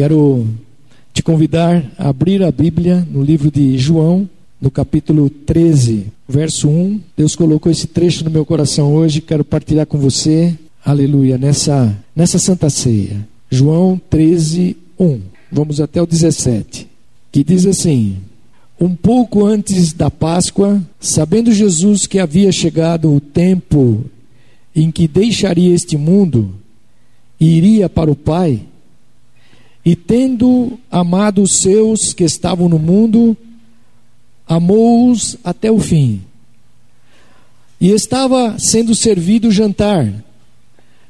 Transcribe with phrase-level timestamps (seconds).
[0.00, 0.46] Quero
[1.12, 4.26] te convidar a abrir a Bíblia no livro de João,
[4.58, 7.00] no capítulo 13, verso 1.
[7.14, 10.56] Deus colocou esse trecho no meu coração hoje, quero partilhar com você.
[10.82, 13.28] Aleluia, nessa nessa santa ceia.
[13.50, 15.20] João 13, 1.
[15.52, 16.88] Vamos até o 17,
[17.30, 18.16] que diz assim:
[18.80, 24.06] Um pouco antes da Páscoa, sabendo Jesus que havia chegado o tempo
[24.74, 26.54] em que deixaria este mundo
[27.38, 28.62] e iria para o Pai,
[29.84, 33.36] e tendo amado os seus que estavam no mundo,
[34.46, 36.22] amou-os até o fim.
[37.80, 40.12] E estava sendo servido o jantar.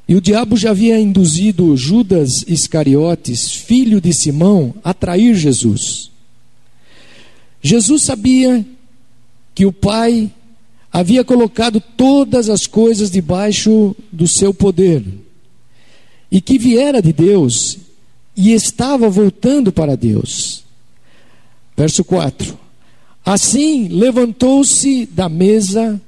[0.07, 6.09] E o diabo já havia induzido Judas Iscariotes, filho de Simão, a trair Jesus.
[7.61, 8.65] Jesus sabia
[9.53, 10.31] que o Pai
[10.91, 15.03] havia colocado todas as coisas debaixo do seu poder
[16.31, 17.77] e que viera de Deus
[18.35, 20.63] e estava voltando para Deus.
[21.75, 22.57] Verso 4:
[23.25, 26.01] Assim levantou-se da mesa,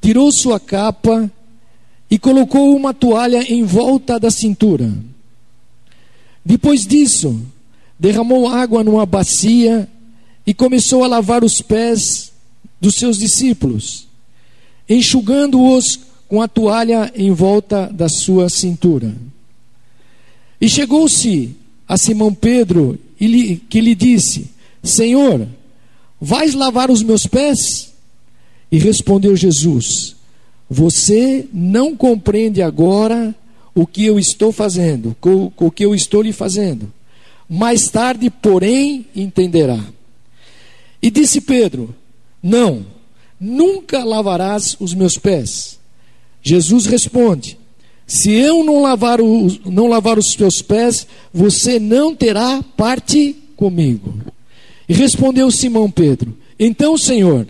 [0.00, 1.30] tirou sua capa
[2.10, 4.92] e colocou uma toalha em volta da cintura.
[6.44, 7.40] Depois disso,
[7.98, 9.88] derramou água numa bacia
[10.46, 12.32] e começou a lavar os pés
[12.80, 14.06] dos seus discípulos,
[14.88, 19.14] enxugando-os com a toalha em volta da sua cintura.
[20.64, 21.54] E chegou-se
[21.86, 24.50] a Simão Pedro e lhe, que lhe disse:
[24.82, 25.46] Senhor,
[26.18, 27.92] vais lavar os meus pés?
[28.72, 30.16] E respondeu Jesus:
[30.70, 33.34] Você não compreende agora
[33.74, 36.90] o que eu estou fazendo, o, o que eu estou lhe fazendo.
[37.46, 39.84] Mais tarde, porém, entenderá.
[41.02, 41.94] E disse Pedro:
[42.42, 42.86] Não,
[43.38, 45.78] nunca lavarás os meus pés.
[46.42, 47.58] Jesus responde:
[48.14, 54.14] se eu não lavar, o, não lavar os teus pés, você não terá parte comigo.
[54.88, 57.44] E respondeu Simão Pedro: Então, Senhor,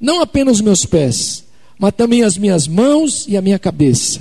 [0.00, 1.42] não apenas meus pés,
[1.76, 4.20] mas também as minhas mãos e a minha cabeça.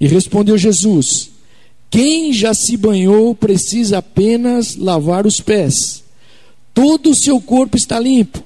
[0.00, 1.28] E respondeu Jesus:
[1.90, 6.02] Quem já se banhou precisa apenas lavar os pés.
[6.72, 8.42] Todo o seu corpo está limpo.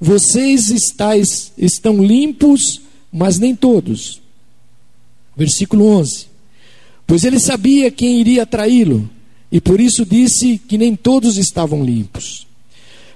[0.00, 4.27] Vocês estáis, estão limpos, mas nem todos.
[5.38, 6.26] Versículo 11.
[7.06, 9.08] Pois ele sabia quem iria traí-lo,
[9.52, 12.44] e por isso disse que nem todos estavam limpos.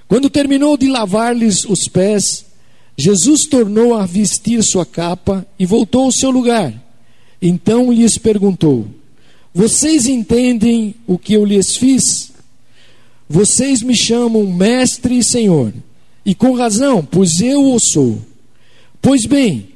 [0.07, 2.45] Quando terminou de lavar-lhes os pés,
[2.97, 6.73] Jesus tornou a vestir sua capa e voltou ao seu lugar.
[7.41, 8.87] Então lhes perguntou:
[9.53, 12.31] Vocês entendem o que eu lhes fiz?
[13.27, 15.73] Vocês me chamam mestre e senhor,
[16.25, 18.17] e com razão, pois eu o sou.
[19.01, 19.72] Pois bem,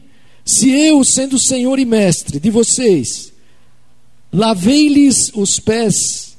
[0.47, 3.33] se eu, sendo Senhor e Mestre de vocês,
[4.31, 6.37] lavei-lhes os pés,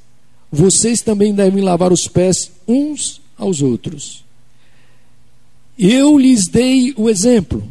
[0.51, 4.23] vocês também devem lavar os pés uns aos outros.
[5.77, 7.63] Eu lhes dei o exemplo,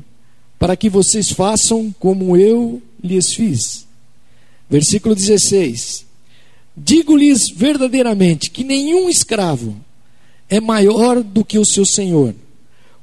[0.60, 3.84] para que vocês façam como eu lhes fiz.
[4.70, 6.06] Versículo 16:
[6.76, 9.76] Digo-lhes verdadeiramente que nenhum escravo
[10.48, 12.32] é maior do que o seu senhor,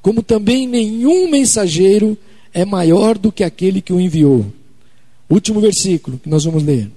[0.01, 4.45] como também nenhum mensageiro é maior do que aquele que o enviou.
[5.29, 6.89] Último versículo que nós vamos ler.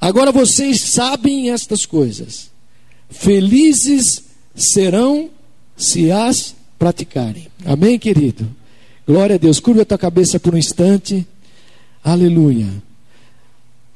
[0.00, 2.50] Agora vocês sabem estas coisas.
[3.10, 4.24] Felizes
[4.54, 5.30] serão
[5.76, 7.48] se as praticarem.
[7.64, 8.48] Amém, querido?
[9.06, 9.60] Glória a Deus.
[9.60, 11.26] Curva a tua cabeça por um instante.
[12.02, 12.68] Aleluia.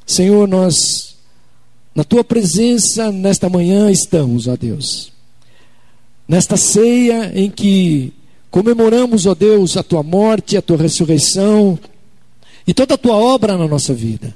[0.07, 1.17] Senhor, nós,
[1.95, 5.13] na tua presença nesta manhã estamos, ó Deus.
[6.29, 8.13] Nesta ceia em que
[8.55, 11.77] Comemoramos, ó Deus, a tua morte, a tua ressurreição
[12.65, 14.33] e toda a tua obra na nossa vida.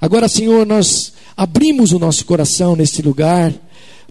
[0.00, 3.52] Agora, Senhor, nós abrimos o nosso coração neste lugar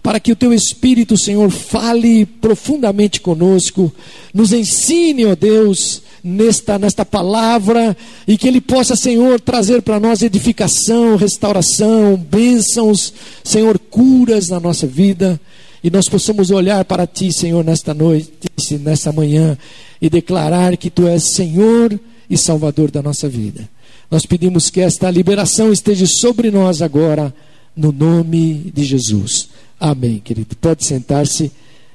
[0.00, 3.92] para que o teu Espírito, Senhor, fale profundamente conosco,
[4.32, 7.96] nos ensine, ó Deus, nesta, nesta palavra
[8.28, 13.12] e que Ele possa, Senhor, trazer para nós edificação, restauração, bênçãos,
[13.42, 15.40] Senhor, curas na nossa vida
[15.82, 18.32] e nós possamos olhar para Ti, Senhor, nesta noite,
[18.80, 19.58] nesta manhã,
[20.00, 21.98] e declarar que Tu és Senhor
[22.30, 23.68] e Salvador da nossa vida.
[24.10, 27.34] Nós pedimos que esta liberação esteja sobre nós agora,
[27.74, 29.48] no nome de Jesus.
[29.80, 30.54] Amém, querido.
[30.56, 31.50] Pode sentar-se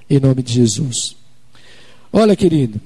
[0.09, 1.15] em nome de Jesus.
[2.11, 2.81] Olha, querido.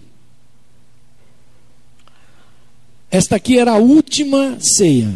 [3.09, 5.11] Esta aqui era a última ceia.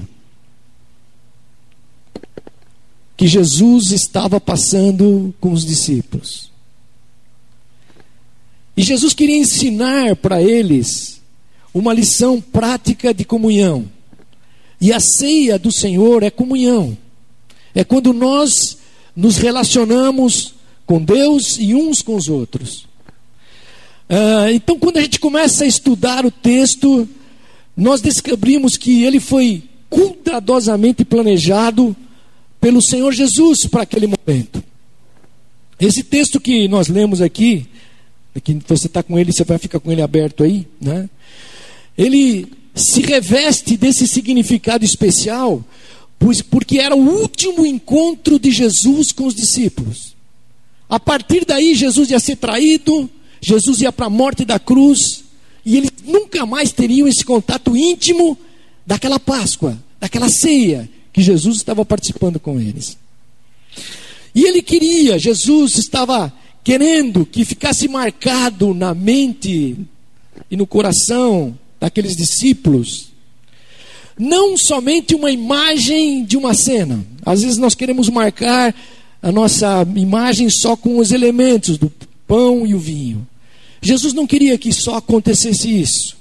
[3.18, 6.52] Que Jesus estava passando com os discípulos.
[8.76, 11.22] E Jesus queria ensinar para eles
[11.74, 13.90] uma lição prática de comunhão.
[14.82, 16.98] E a ceia do Senhor é comunhão.
[17.74, 18.78] É quando nós
[19.16, 20.54] nos relacionamos
[20.86, 22.86] com Deus e uns com os outros.
[24.10, 27.08] Uh, então, quando a gente começa a estudar o texto,
[27.76, 31.96] nós descobrimos que ele foi cuidadosamente planejado
[32.66, 34.64] pelo Senhor Jesus para aquele momento.
[35.80, 37.68] Esse texto que nós lemos aqui,
[38.44, 41.08] que você está com ele, você vai ficar com ele aberto aí, né?
[41.96, 45.64] Ele se reveste desse significado especial,
[46.18, 50.16] pois, porque era o último encontro de Jesus com os discípulos.
[50.90, 53.08] A partir daí, Jesus ia ser traído,
[53.40, 55.24] Jesus ia para a morte da cruz,
[55.64, 58.36] e eles nunca mais teriam esse contato íntimo
[58.88, 62.98] daquela Páscoa, daquela ceia que Jesus estava participando com eles.
[64.36, 66.32] E ele queria, Jesus estava
[66.62, 69.78] querendo que ficasse marcado na mente
[70.52, 73.14] e no coração daqueles discípulos,
[74.20, 77.06] não somente uma imagem de uma cena.
[77.26, 78.76] Às vezes nós queremos marcar
[79.22, 81.90] a nossa imagem só com os elementos do
[82.28, 83.26] pão e o vinho.
[83.82, 86.18] Jesus não queria que só acontecesse isso.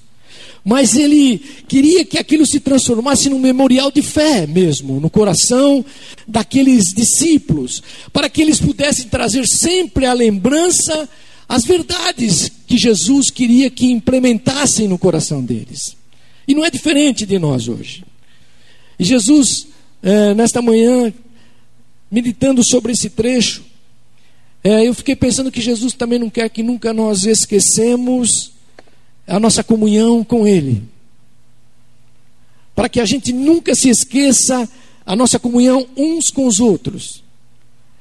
[0.65, 1.39] Mas ele
[1.69, 5.85] queria que aquilo se transformasse num memorial de fé mesmo, no coração
[6.27, 7.83] daqueles discípulos,
[8.13, 11.07] para que eles pudessem trazer sempre a lembrança
[11.47, 15.97] as verdades que Jesus queria que implementassem no coração deles.
[16.49, 18.03] E não é diferente de nós hoje.
[18.99, 19.67] E Jesus,
[20.03, 21.13] é, nesta manhã,
[22.11, 23.63] meditando sobre esse trecho,
[24.63, 28.54] é, eu fiquei pensando que Jesus também não quer que nunca nós esquecemos
[29.27, 30.83] a nossa comunhão com Ele.
[32.75, 34.69] Para que a gente nunca se esqueça
[35.07, 37.23] a nossa comunhão uns com os outros.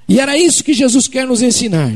[0.08, 1.94] E era isso que Jesus quer nos ensinar.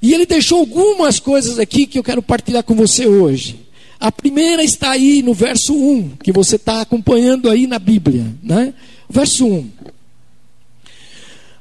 [0.00, 3.60] E ele deixou algumas coisas aqui que eu quero partilhar com você hoje.
[3.98, 8.26] A primeira está aí no verso 1, que você está acompanhando aí na Bíblia.
[8.42, 8.74] Né?
[9.08, 9.58] Verso 1.
[9.58, 9.70] Uh,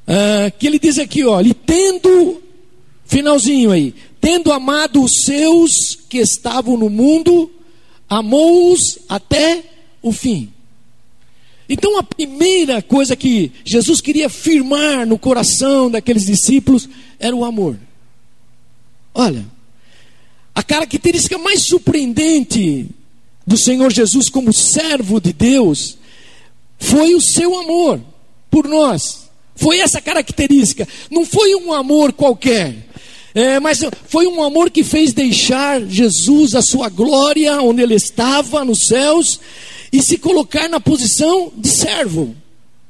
[0.08, 2.42] ah, que ele diz aqui, ó, e tendo,
[3.06, 7.52] finalzinho aí, tendo amado os seus que estavam no mundo,
[8.08, 9.66] amou-os até
[10.02, 10.50] o fim.
[11.68, 16.88] Então a primeira coisa que Jesus queria firmar no coração daqueles discípulos
[17.20, 17.78] era o amor.
[19.14, 19.46] Olha,
[20.56, 22.88] a característica mais surpreendente
[23.46, 25.98] do Senhor Jesus como servo de Deus
[26.80, 28.00] foi o seu amor
[28.50, 29.30] por nós.
[29.54, 30.88] Foi essa característica.
[31.12, 32.93] Não foi um amor qualquer.
[33.36, 38.64] É, mas foi um amor que fez deixar Jesus a sua glória, onde ele estava
[38.64, 39.40] nos céus,
[39.92, 42.36] e se colocar na posição de servo,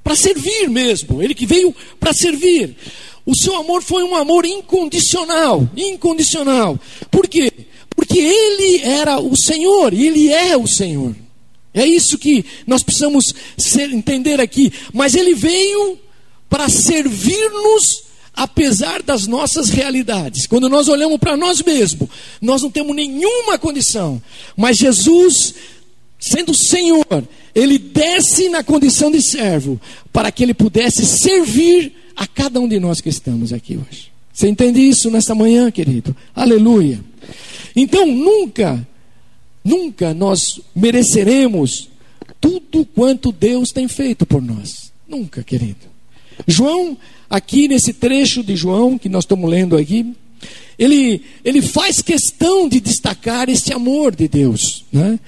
[0.03, 1.21] para servir mesmo.
[1.21, 2.75] Ele que veio para servir.
[3.25, 6.77] O seu amor foi um amor incondicional, incondicional.
[7.09, 7.51] Por quê?
[7.95, 11.15] Porque ele era o Senhor, ele é o Senhor.
[11.73, 14.71] É isso que nós precisamos ser, entender aqui.
[14.93, 15.97] Mas ele veio
[16.49, 20.47] para servir-nos apesar das nossas realidades.
[20.47, 22.09] Quando nós olhamos para nós mesmos,
[22.41, 24.21] nós não temos nenhuma condição.
[24.57, 25.53] Mas Jesus,
[26.19, 29.79] sendo Senhor, ele desce na condição de servo
[30.11, 34.11] para que ele pudesse servir a cada um de nós que estamos aqui hoje.
[34.33, 36.15] Você entende isso nesta manhã, querido?
[36.35, 36.99] Aleluia.
[37.75, 38.85] Então, nunca,
[39.63, 41.89] nunca nós mereceremos
[42.41, 44.91] tudo quanto Deus tem feito por nós.
[45.07, 45.93] Nunca, querido.
[46.47, 46.97] João,
[47.33, 50.13] aqui nesse trecho de João que nós estamos lendo aqui,
[50.77, 55.19] ele, ele faz questão de destacar esse amor de Deus, né?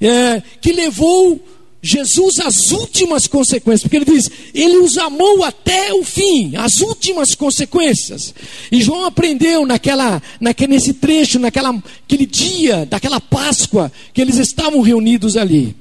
[0.00, 1.40] É, que levou
[1.80, 7.32] Jesus as últimas consequências, porque ele diz, ele os amou até o fim, as últimas
[7.36, 8.34] consequências.
[8.70, 11.70] E João aprendeu naquela, naquele, nesse trecho, naquela,
[12.04, 15.76] aquele dia daquela Páscoa que eles estavam reunidos ali,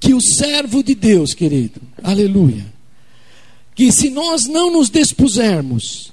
[0.00, 2.71] que o servo de Deus, querido, aleluia,
[3.74, 6.12] que se nós não nos dispusermos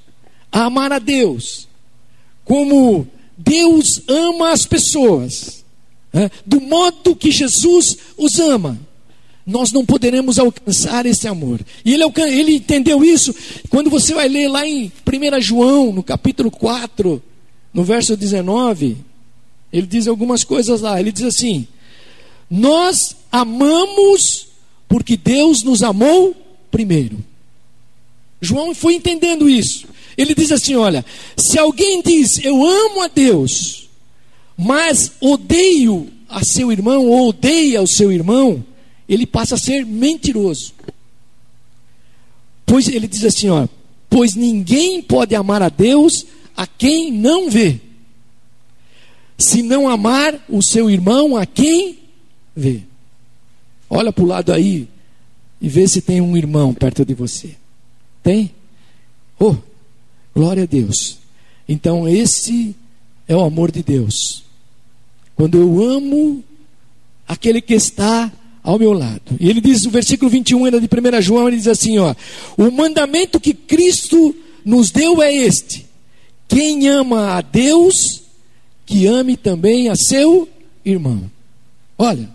[0.52, 1.68] a amar a Deus,
[2.46, 5.64] como Deus ama as pessoas,
[6.14, 8.80] é, do modo que Jesus os ama,
[9.46, 11.60] nós não poderemos alcançar esse amor.
[11.84, 13.34] E ele, ele entendeu isso
[13.70, 17.22] quando você vai ler lá em 1 João, no capítulo 4,
[17.74, 18.98] no verso 19,
[19.72, 21.00] ele diz algumas coisas lá.
[21.00, 21.68] Ele diz assim:
[22.50, 24.48] Nós amamos
[24.88, 26.36] porque Deus nos amou
[26.72, 27.24] primeiro.
[28.42, 29.88] João foi entendendo isso.
[30.18, 31.06] Ele diz assim: Olha,
[31.38, 33.90] se alguém diz eu amo a Deus,
[34.58, 38.64] mas odeio a seu irmão ou odeia o seu irmão,
[39.08, 40.74] ele passa a ser mentiroso.
[42.66, 43.68] Pois ele diz assim, ó,
[44.08, 47.80] pois ninguém pode amar a Deus a quem não vê.
[49.40, 51.98] Se não amar o seu irmão a quem
[52.56, 52.82] vê.
[53.90, 54.88] Olha para o lado aí
[55.60, 57.56] e vê se tem um irmão perto de você.
[58.24, 58.52] Tem?
[59.40, 59.56] Oh,
[60.36, 61.18] glória a Deus.
[61.68, 62.76] Então, esse
[63.28, 64.44] é o amor de Deus.
[65.36, 66.44] Quando eu amo
[67.28, 68.32] aquele que está
[68.64, 69.38] ao meu lado.
[69.40, 72.14] E ele diz no versículo 21 ainda de 1 João, ele diz assim, ó:
[72.58, 74.36] "O mandamento que Cristo
[74.66, 75.86] nos deu é este:
[76.48, 78.24] quem ama a Deus,
[78.86, 80.48] que ame também a seu
[80.84, 81.30] irmão."
[81.98, 82.30] Olha.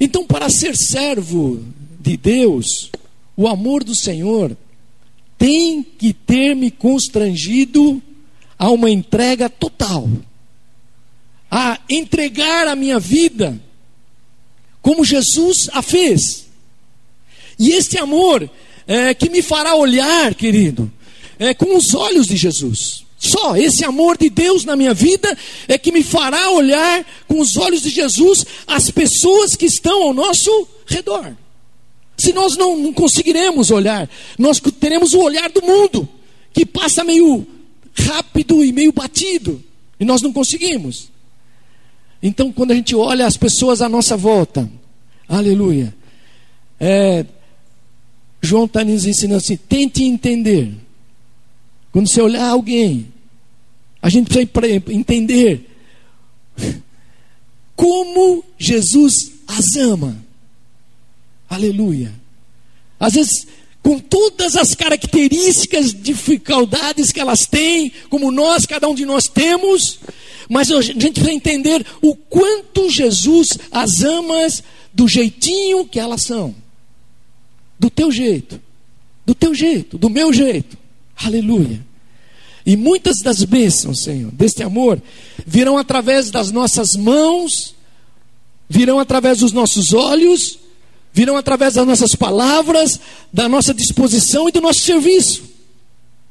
[0.00, 1.62] Então, para ser servo
[2.00, 2.90] de Deus,
[3.36, 4.56] o amor do Senhor
[5.38, 8.00] tem que ter me constrangido
[8.58, 10.08] a uma entrega total,
[11.50, 13.60] a entregar a minha vida
[14.80, 16.46] como Jesus a fez.
[17.58, 18.48] E este amor
[18.86, 20.90] é, que me fará olhar, querido,
[21.38, 23.04] é, com os olhos de Jesus.
[23.18, 25.36] Só esse amor de Deus na minha vida
[25.68, 30.12] é que me fará olhar com os olhos de Jesus as pessoas que estão ao
[30.12, 31.36] nosso redor.
[32.22, 36.08] Se nós não, não conseguiremos olhar, nós teremos o olhar do mundo,
[36.52, 37.44] que passa meio
[37.92, 39.60] rápido e meio batido,
[39.98, 41.10] e nós não conseguimos.
[42.22, 44.70] Então, quando a gente olha as pessoas à nossa volta,
[45.28, 45.92] aleluia,
[46.78, 47.26] é,
[48.40, 50.72] João está nos ensinando assim: tente entender.
[51.90, 53.08] Quando você olhar alguém,
[54.00, 55.68] a gente precisa entender
[57.74, 60.22] como Jesus as ama.
[61.52, 62.10] Aleluia.
[62.98, 63.46] Às vezes,
[63.82, 70.00] com todas as características, dificuldades que elas têm, como nós, cada um de nós temos,
[70.48, 74.48] mas a gente precisa entender o quanto Jesus as ama
[74.94, 76.54] do jeitinho que elas são.
[77.78, 78.58] Do teu jeito.
[79.26, 80.78] Do teu jeito, do meu jeito.
[81.16, 81.84] Aleluia.
[82.64, 85.02] E muitas das bênçãos, Senhor, deste amor,
[85.46, 87.74] virão através das nossas mãos,
[88.70, 90.61] virão através dos nossos olhos,
[91.12, 92.98] virão através das nossas palavras,
[93.32, 95.42] da nossa disposição e do nosso serviço.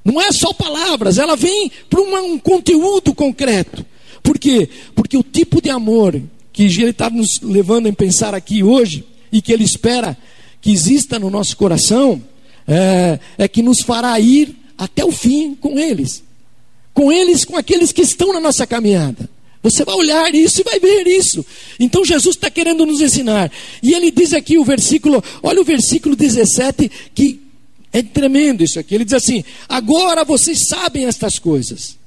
[0.04, 3.86] Não é só palavras, ela vem para um conteúdo concreto.
[4.24, 4.68] Por quê?
[4.96, 6.20] Porque o tipo de amor
[6.52, 10.18] que ele está nos levando a pensar aqui hoje e que ele espera
[10.60, 12.22] que exista no nosso coração
[12.68, 16.24] é, é que nos fará ir até o fim com eles,
[16.94, 19.30] com eles, com aqueles que estão na nossa caminhada.
[19.64, 21.46] Você vai olhar isso e vai ver isso.
[21.80, 23.52] Então Jesus está querendo nos ensinar.
[23.82, 27.42] E ele diz aqui o versículo, olha o versículo 17, que
[27.94, 28.96] é tremendo isso aqui.
[28.96, 32.00] Ele diz assim: Agora vocês sabem estas coisas.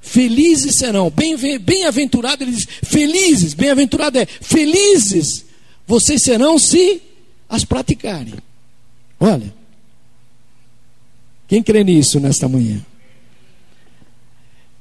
[0.00, 5.44] Felizes serão, bem-aventurado, bem ele diz, felizes, bem-aventurado é, felizes
[5.90, 7.02] vocês serão se
[7.48, 8.34] as praticarem.
[9.18, 9.52] Olha,
[11.48, 12.80] quem crê nisso nesta manhã?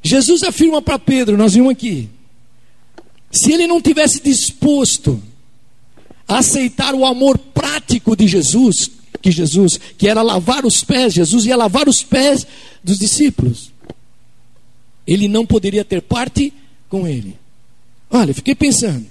[0.04, 2.08] Jesus afirma para Pedro, nós vimos aqui,
[3.32, 5.22] se ele não tivesse disposto
[6.28, 8.90] a aceitar o amor prático de Jesus,
[9.22, 12.46] que Jesus, que era lavar os pés, Jesus ia lavar os pés
[12.84, 13.72] dos discípulos
[15.10, 16.54] ele não poderia ter parte
[16.88, 17.36] com ele.
[18.12, 19.08] Olha, fiquei pensando.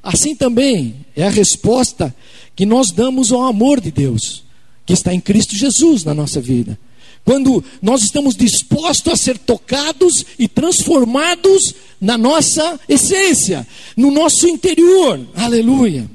[0.00, 2.14] Assim também é a resposta
[2.54, 4.44] que nós damos ao amor de Deus,
[4.86, 6.78] que está em Cristo Jesus na nossa vida.
[7.24, 15.20] Quando nós estamos dispostos a ser tocados e transformados na nossa essência, no nosso interior.
[15.34, 16.10] Aleluia.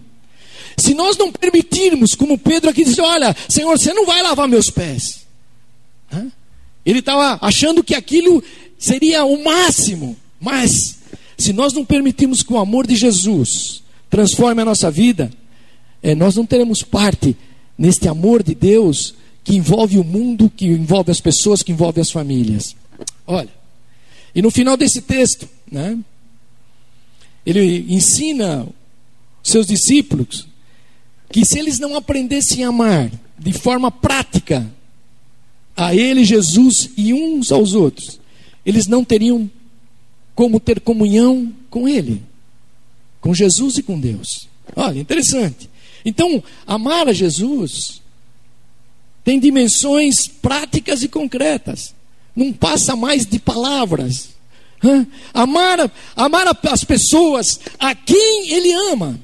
[0.77, 4.69] Se nós não permitirmos, como Pedro aqui disse: Olha, Senhor, você não vai lavar meus
[4.69, 5.25] pés.
[6.85, 8.43] Ele estava achando que aquilo
[8.77, 10.15] seria o máximo.
[10.39, 10.99] Mas,
[11.37, 15.31] se nós não permitirmos que o amor de Jesus transforme a nossa vida,
[16.01, 17.35] é, nós não teremos parte
[17.77, 19.15] neste amor de Deus
[19.47, 22.75] que envolve o mundo, que envolve as pessoas, que envolve as famílias.
[23.25, 23.47] Olha,
[24.35, 25.97] e no final desse texto, né,
[27.45, 28.67] ele ensina
[29.41, 30.45] seus discípulos
[31.31, 34.69] que se eles não aprendessem a amar de forma prática
[35.77, 38.19] a Ele, Jesus e uns aos outros,
[38.65, 39.49] eles não teriam
[40.35, 42.21] como ter comunhão com Ele,
[43.21, 44.49] com Jesus e com Deus.
[44.75, 45.69] Olha, interessante.
[46.03, 48.01] Então, amar a Jesus
[49.27, 51.93] tem dimensões práticas e concretas.
[52.33, 54.29] Não passa mais de palavras.
[55.33, 59.19] Amar, amar as pessoas a quem Ele ama.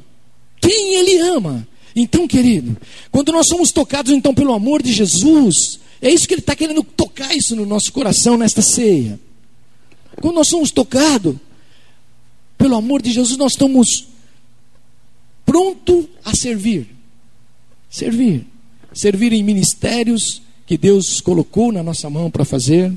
[0.60, 1.66] Quem Ele ama.
[1.96, 2.76] Então, querido,
[3.14, 6.84] quando nós somos tocados então pelo amor de Jesus, é isso que Ele está querendo
[6.84, 9.18] tocar isso no nosso coração nesta ceia.
[10.20, 11.38] Quando nós somos tocados
[12.58, 14.06] pelo amor de Jesus, nós estamos
[15.46, 16.90] pronto a servir.
[17.90, 18.53] Servir.
[18.94, 22.92] Servir em ministérios que Deus colocou na nossa mão para fazer,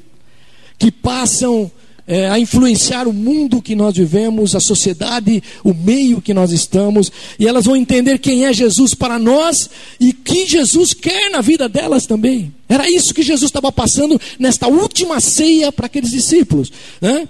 [0.79, 1.71] que passam
[2.07, 7.11] é, a influenciar o mundo que nós vivemos, a sociedade, o meio que nós estamos,
[7.39, 11.69] e elas vão entender quem é Jesus para nós e que Jesus quer na vida
[11.69, 12.55] delas também.
[12.69, 16.71] Era isso que Jesus estava passando nesta última ceia para aqueles discípulos.
[17.01, 17.29] Né?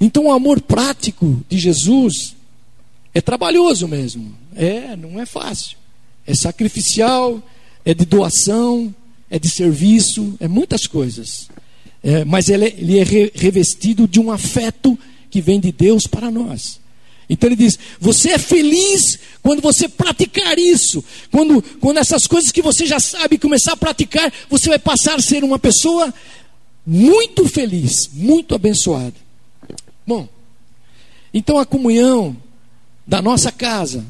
[0.00, 2.36] Então, o amor prático de Jesus
[3.12, 5.76] é trabalhoso mesmo, é, não é fácil,
[6.26, 7.42] é sacrificial,
[7.86, 8.92] é de doação,
[9.30, 11.48] é de serviço, é muitas coisas.
[12.02, 14.98] É, mas ele, ele é revestido de um afeto
[15.30, 16.80] que vem de Deus para nós.
[17.30, 21.02] Então ele diz: você é feliz quando você praticar isso.
[21.30, 25.22] Quando, quando essas coisas que você já sabe começar a praticar, você vai passar a
[25.22, 26.12] ser uma pessoa
[26.84, 29.14] muito feliz, muito abençoada.
[30.04, 30.28] Bom,
[31.32, 32.36] então a comunhão
[33.06, 34.04] da nossa casa,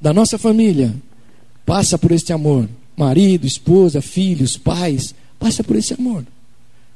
[0.00, 0.94] da nossa família,
[1.66, 2.68] passa por este amor.
[3.00, 6.24] Marido, esposa, filhos, pais, passa por esse amor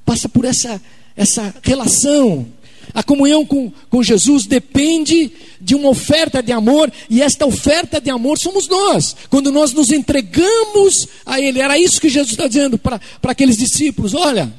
[0.04, 0.80] passa por essa,
[1.16, 2.46] essa relação.
[2.92, 8.10] A comunhão com, com Jesus depende de uma oferta de amor, e esta oferta de
[8.10, 11.60] amor somos nós, quando nós nos entregamos a Ele.
[11.60, 14.52] Era isso que Jesus está dizendo para aqueles discípulos: olha,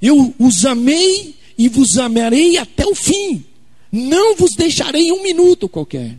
[0.00, 3.44] eu os amei e vos amarei até o fim,
[3.90, 6.16] não vos deixarei um minuto qualquer.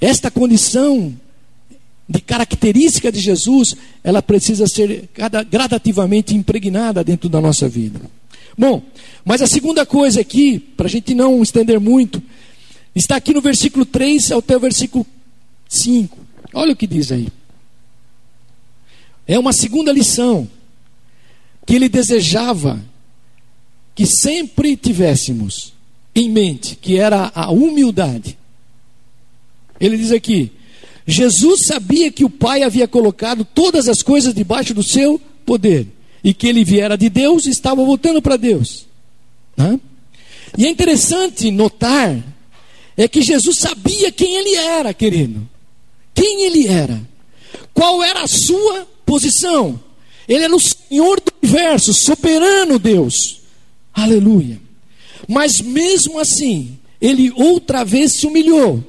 [0.00, 1.14] Esta condição
[2.10, 5.08] de característica de Jesus, ela precisa ser
[5.48, 8.00] gradativamente impregnada dentro da nossa vida.
[8.58, 8.82] Bom,
[9.24, 12.20] mas a segunda coisa aqui, para a gente não estender muito,
[12.96, 15.06] está aqui no versículo 3 até o versículo
[15.68, 16.18] 5.
[16.52, 17.28] Olha o que diz aí.
[19.24, 20.50] É uma segunda lição
[21.64, 22.82] que ele desejava
[23.94, 25.72] que sempre tivéssemos
[26.12, 28.36] em mente, que era a humildade.
[29.78, 30.50] Ele diz aqui:
[31.06, 35.86] Jesus sabia que o Pai havia colocado todas as coisas debaixo do seu poder
[36.22, 38.86] e que ele viera de Deus e estava voltando para Deus.
[39.56, 39.80] Né?
[40.56, 42.22] E é interessante notar
[42.96, 45.48] é que Jesus sabia quem ele era, querido.
[46.14, 47.00] Quem ele era?
[47.72, 49.80] Qual era a sua posição?
[50.28, 53.40] Ele era o Senhor do universo, soberano Deus.
[53.92, 54.60] Aleluia.
[55.26, 58.84] Mas mesmo assim, ele outra vez se humilhou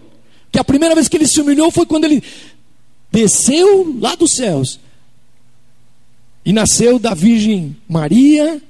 [0.52, 2.22] que a primeira vez que ele se humilhou foi quando ele
[3.12, 4.80] desceu lá dos céus
[6.46, 8.62] e nasceu da Virgem Maria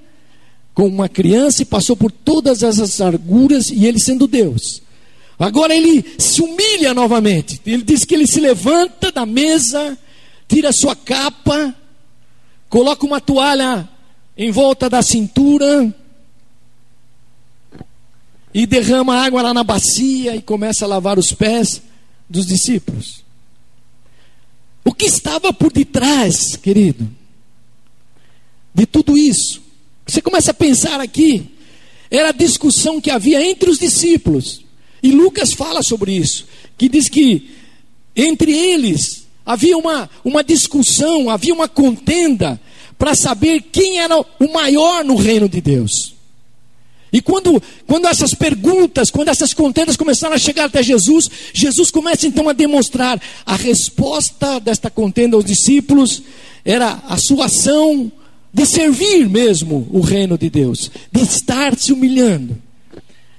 [0.74, 4.82] com uma criança e passou por todas essas arguras e ele sendo Deus.
[5.38, 7.60] Agora ele se humilha novamente.
[7.66, 9.98] Ele diz que ele se levanta da mesa,
[10.48, 11.76] tira sua capa,
[12.70, 13.90] coloca uma toalha
[14.38, 15.94] em volta da cintura,
[18.54, 21.82] e derrama água lá na bacia e começa a lavar os pés
[22.30, 23.24] dos discípulos.
[24.84, 27.10] O que estava por detrás, querido,
[28.74, 29.62] de tudo isso?
[30.06, 31.50] Você começa a pensar aqui,
[32.10, 34.66] era a discussão que havia entre os discípulos.
[35.02, 36.46] E Lucas fala sobre isso,
[36.78, 37.50] que diz que
[38.16, 42.60] entre eles havia uma, uma discussão, havia uma contenda
[42.98, 46.14] para saber quem era o maior no reino de Deus.
[47.14, 52.26] E quando, quando essas perguntas, quando essas contendas começaram a chegar até Jesus, Jesus começa
[52.26, 56.24] então a demonstrar a resposta desta contenda aos discípulos
[56.64, 58.12] era a sua ação
[58.54, 62.62] de servir mesmo o reino de Deus, de estar se humilhando.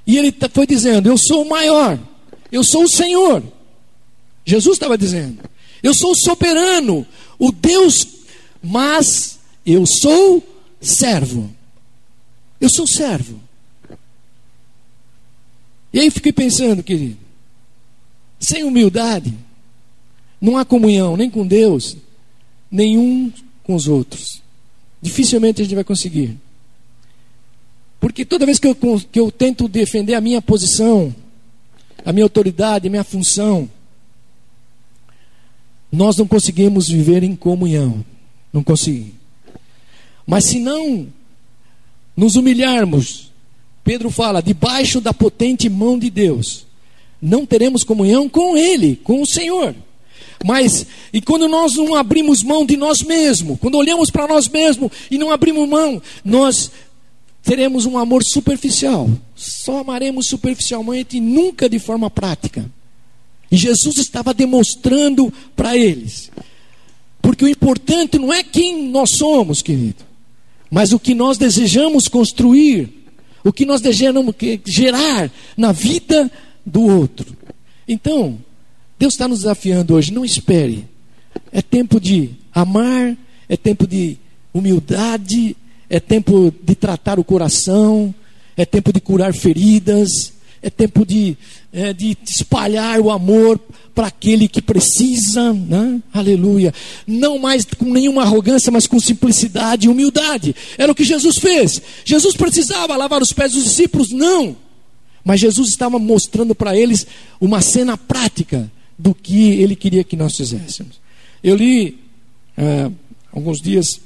[0.06, 1.98] E ele foi dizendo: Eu sou o maior,
[2.50, 3.42] eu sou o Senhor.
[4.44, 5.38] Jesus estava dizendo:
[5.82, 7.06] Eu sou o soberano,
[7.38, 8.06] o Deus,
[8.62, 10.42] mas eu sou
[10.80, 11.50] servo.
[12.60, 13.40] Eu sou servo.
[15.92, 17.18] E aí fiquei pensando, querido,
[18.40, 19.34] sem humildade,
[20.40, 21.96] não há comunhão nem com Deus,
[22.70, 24.42] nenhum com os outros.
[25.00, 26.38] Dificilmente a gente vai conseguir.
[28.00, 31.14] Porque toda vez que eu, que eu tento defender a minha posição,
[32.04, 33.68] a minha autoridade, a minha função,
[35.90, 38.04] nós não conseguimos viver em comunhão.
[38.52, 39.14] Não conseguimos.
[40.26, 41.06] Mas se não
[42.16, 43.31] nos humilharmos
[43.92, 46.64] Pedro fala: debaixo da potente mão de Deus,
[47.20, 49.74] não teremos comunhão com Ele, com o Senhor.
[50.42, 54.90] Mas, e quando nós não abrimos mão de nós mesmos, quando olhamos para nós mesmos
[55.10, 56.72] e não abrimos mão, nós
[57.42, 59.10] teremos um amor superficial.
[59.36, 62.64] Só amaremos superficialmente e nunca de forma prática.
[63.50, 66.30] E Jesus estava demonstrando para eles.
[67.20, 70.02] Porque o importante não é quem nós somos, querido,
[70.70, 73.01] mas o que nós desejamos construir
[73.44, 76.30] o que nós desejamos gerar na vida
[76.64, 77.36] do outro.
[77.86, 78.38] Então,
[78.98, 80.86] Deus está nos desafiando hoje, não espere.
[81.50, 83.16] É tempo de amar,
[83.48, 84.16] é tempo de
[84.54, 85.56] humildade,
[85.88, 88.14] é tempo de tratar o coração,
[88.56, 91.36] é tempo de curar feridas, é tempo de,
[91.72, 93.58] é, de espalhar o amor
[93.94, 96.00] para aquele que precisa, né?
[96.12, 96.72] aleluia.
[97.06, 100.54] Não mais com nenhuma arrogância, mas com simplicidade e humildade.
[100.78, 101.80] Era o que Jesus fez.
[102.04, 104.10] Jesus precisava lavar os pés dos discípulos?
[104.10, 104.56] Não.
[105.24, 107.06] Mas Jesus estava mostrando para eles
[107.40, 111.00] uma cena prática do que ele queria que nós fizéssemos.
[111.42, 111.98] Eu li
[112.56, 112.90] é,
[113.32, 114.00] alguns dias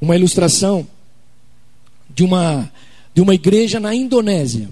[0.00, 0.86] uma ilustração
[2.14, 2.70] de uma,
[3.14, 4.68] de uma igreja na Indonésia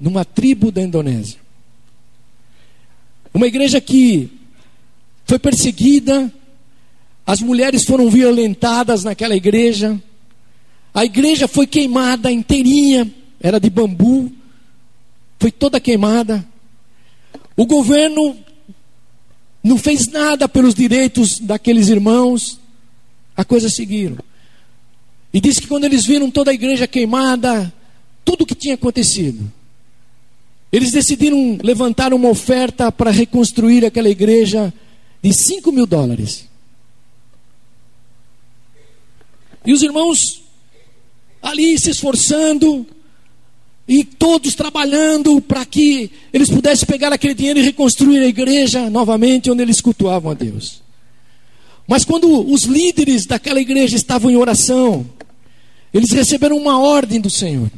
[0.00, 1.38] numa tribo da Indonésia.
[3.32, 4.30] Uma igreja que
[5.24, 6.32] foi perseguida,
[7.26, 10.00] as mulheres foram violentadas naquela igreja,
[10.92, 13.08] a igreja foi queimada inteirinha,
[13.40, 14.32] era de bambu,
[15.38, 16.44] foi toda queimada.
[17.56, 18.36] O governo
[19.62, 22.58] não fez nada pelos direitos daqueles irmãos,
[23.36, 24.18] a coisa seguiram.
[25.32, 27.72] E diz que quando eles viram toda a igreja queimada,
[28.24, 29.50] tudo o que tinha acontecido,
[30.72, 34.72] eles decidiram levantar uma oferta para reconstruir aquela igreja
[35.22, 36.48] de 5 mil dólares.
[39.64, 40.42] E os irmãos
[41.42, 42.86] ali se esforçando,
[43.88, 49.50] e todos trabalhando para que eles pudessem pegar aquele dinheiro e reconstruir a igreja novamente
[49.50, 50.80] onde eles cultuavam a Deus.
[51.88, 55.04] Mas quando os líderes daquela igreja estavam em oração,
[55.92, 57.68] eles receberam uma ordem do Senhor.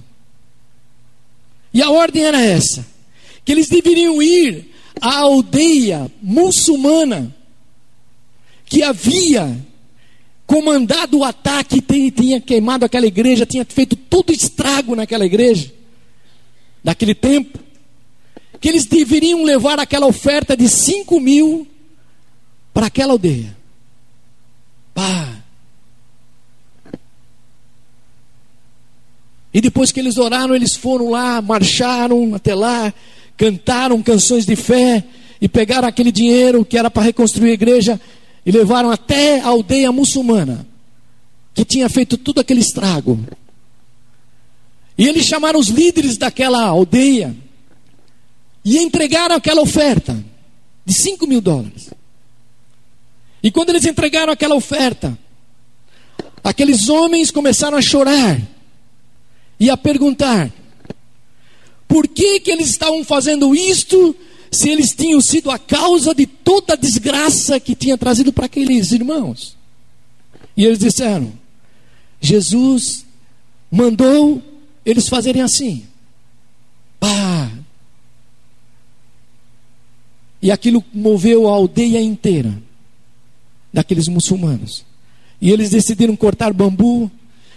[1.73, 2.87] E a ordem era essa:
[3.45, 7.35] que eles deveriam ir à aldeia muçulmana
[8.67, 9.59] que havia
[10.47, 11.81] comandado o ataque,
[12.11, 15.73] tinha queimado aquela igreja, tinha feito todo estrago naquela igreja,
[16.83, 17.59] daquele tempo,
[18.61, 21.67] que eles deveriam levar aquela oferta de 5 mil
[22.73, 23.57] para aquela aldeia.
[24.95, 25.43] Pá,
[29.53, 32.93] E depois que eles oraram, eles foram lá, marcharam até lá,
[33.37, 35.05] cantaram canções de fé
[35.41, 38.01] e pegaram aquele dinheiro que era para reconstruir a igreja
[38.47, 40.67] e levaram até a aldeia muçulmana,
[41.53, 43.21] que tinha feito tudo aquele estrago.
[44.97, 47.35] E eles chamaram os líderes daquela aldeia
[48.65, 50.23] e entregaram aquela oferta
[50.85, 51.91] de 5 mil dólares.
[53.43, 55.19] E quando eles entregaram aquela oferta,
[56.43, 58.41] aqueles homens começaram a chorar
[59.63, 60.53] e a perguntar:
[61.87, 64.13] por que, que eles estavam fazendo isto
[64.51, 68.91] se eles tinham sido a causa de toda a desgraça que tinha trazido para aqueles
[68.91, 69.57] irmãos?
[70.57, 71.33] E eles disseram:
[72.21, 73.07] Jesus
[73.71, 74.43] mandou
[74.85, 75.87] eles fazerem assim.
[76.99, 77.49] Pá!
[80.43, 82.61] E aquilo moveu a aldeia inteira
[83.73, 84.85] daqueles muçulmanos.
[85.41, 87.09] E eles decidiram cortar bambu,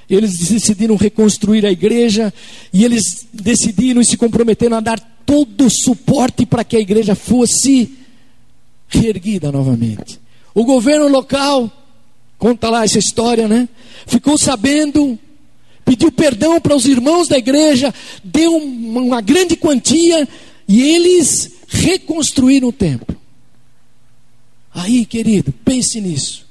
[0.09, 2.33] eles decidiram reconstruir a igreja
[2.71, 7.15] e eles decidiram e se comprometeram a dar todo o suporte para que a igreja
[7.15, 7.97] fosse
[8.87, 10.19] reerguida novamente.
[10.53, 11.71] O governo local,
[12.37, 13.67] conta lá essa história, né?
[14.05, 15.17] Ficou sabendo,
[15.83, 20.27] pediu perdão para os irmãos da igreja, deu uma grande quantia
[20.67, 23.15] e eles reconstruíram o templo.
[24.73, 26.45] Aí, querido, pense nisso.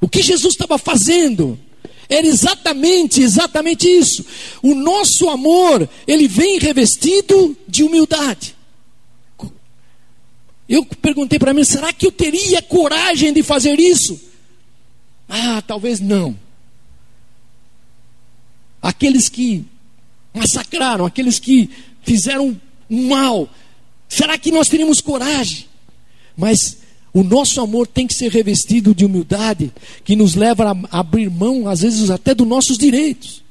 [0.00, 1.58] O que Jesus estava fazendo?
[2.08, 4.24] Era exatamente, exatamente isso.
[4.62, 8.54] O nosso amor, ele vem revestido de humildade.
[10.68, 14.20] Eu perguntei para mim, será que eu teria coragem de fazer isso?
[15.28, 16.36] Ah, talvez não.
[18.82, 19.64] Aqueles que
[20.32, 21.70] massacraram, aqueles que
[22.02, 23.48] fizeram mal,
[24.08, 25.66] será que nós teríamos coragem?
[26.36, 26.78] Mas
[27.16, 29.72] o nosso amor tem que ser revestido de humildade,
[30.04, 33.42] que nos leva a abrir mão, às vezes, até dos nossos direitos.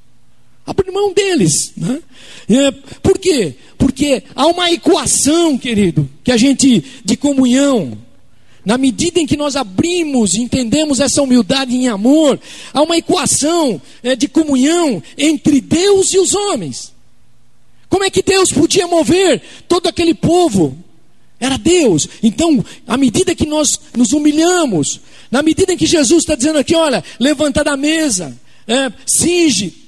[0.64, 1.74] Abrir mão deles.
[1.76, 2.00] Né?
[2.48, 2.70] É,
[3.02, 3.56] por quê?
[3.76, 7.98] Porque há uma equação, querido, que a gente, de comunhão,
[8.64, 12.40] na medida em que nós abrimos e entendemos essa humildade em amor,
[12.72, 16.94] há uma equação é, de comunhão entre Deus e os homens.
[17.90, 20.85] Como é que Deus podia mover todo aquele povo
[21.40, 22.08] era Deus.
[22.24, 26.76] Então, à medida que nós nos humilhamos, na medida em que Jesus está dizendo aqui,
[26.76, 29.86] olha, levanta da mesa, é, cinge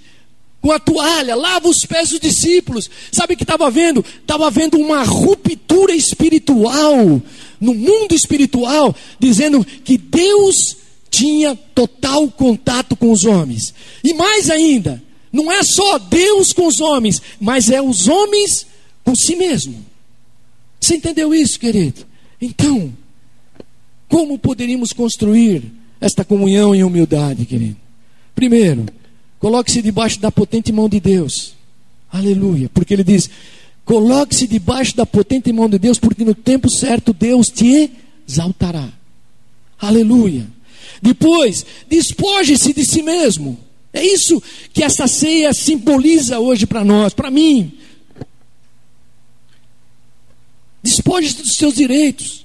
[0.62, 2.90] com a toalha, lava os pés dos discípulos.
[3.12, 4.04] Sabe o que estava vendo?
[4.22, 7.22] Estava vendo uma ruptura espiritual,
[7.60, 10.76] no mundo espiritual, dizendo que Deus
[11.10, 13.74] tinha total contato com os homens.
[14.04, 18.68] E mais ainda, não é só Deus com os homens, mas é os homens
[19.04, 19.86] com si mesmo.
[20.80, 22.06] Você entendeu isso, querido?
[22.42, 22.94] Então,
[24.08, 25.64] como poderíamos construir
[26.00, 27.78] esta comunhão em humildade, querido?
[28.36, 28.86] Primeiro,
[29.40, 31.54] Coloque-se debaixo da potente mão de Deus.
[32.12, 32.70] Aleluia.
[32.74, 33.30] Porque ele diz:
[33.86, 37.92] Coloque-se debaixo da potente mão de Deus, porque no tempo certo Deus te
[38.28, 38.90] exaltará.
[39.80, 40.48] Aleluia.
[41.02, 43.58] Depois, despoje-se de si mesmo.
[43.94, 44.42] É isso
[44.74, 47.72] que essa ceia simboliza hoje para nós, para mim.
[50.98, 52.44] Despoje-se dos seus direitos.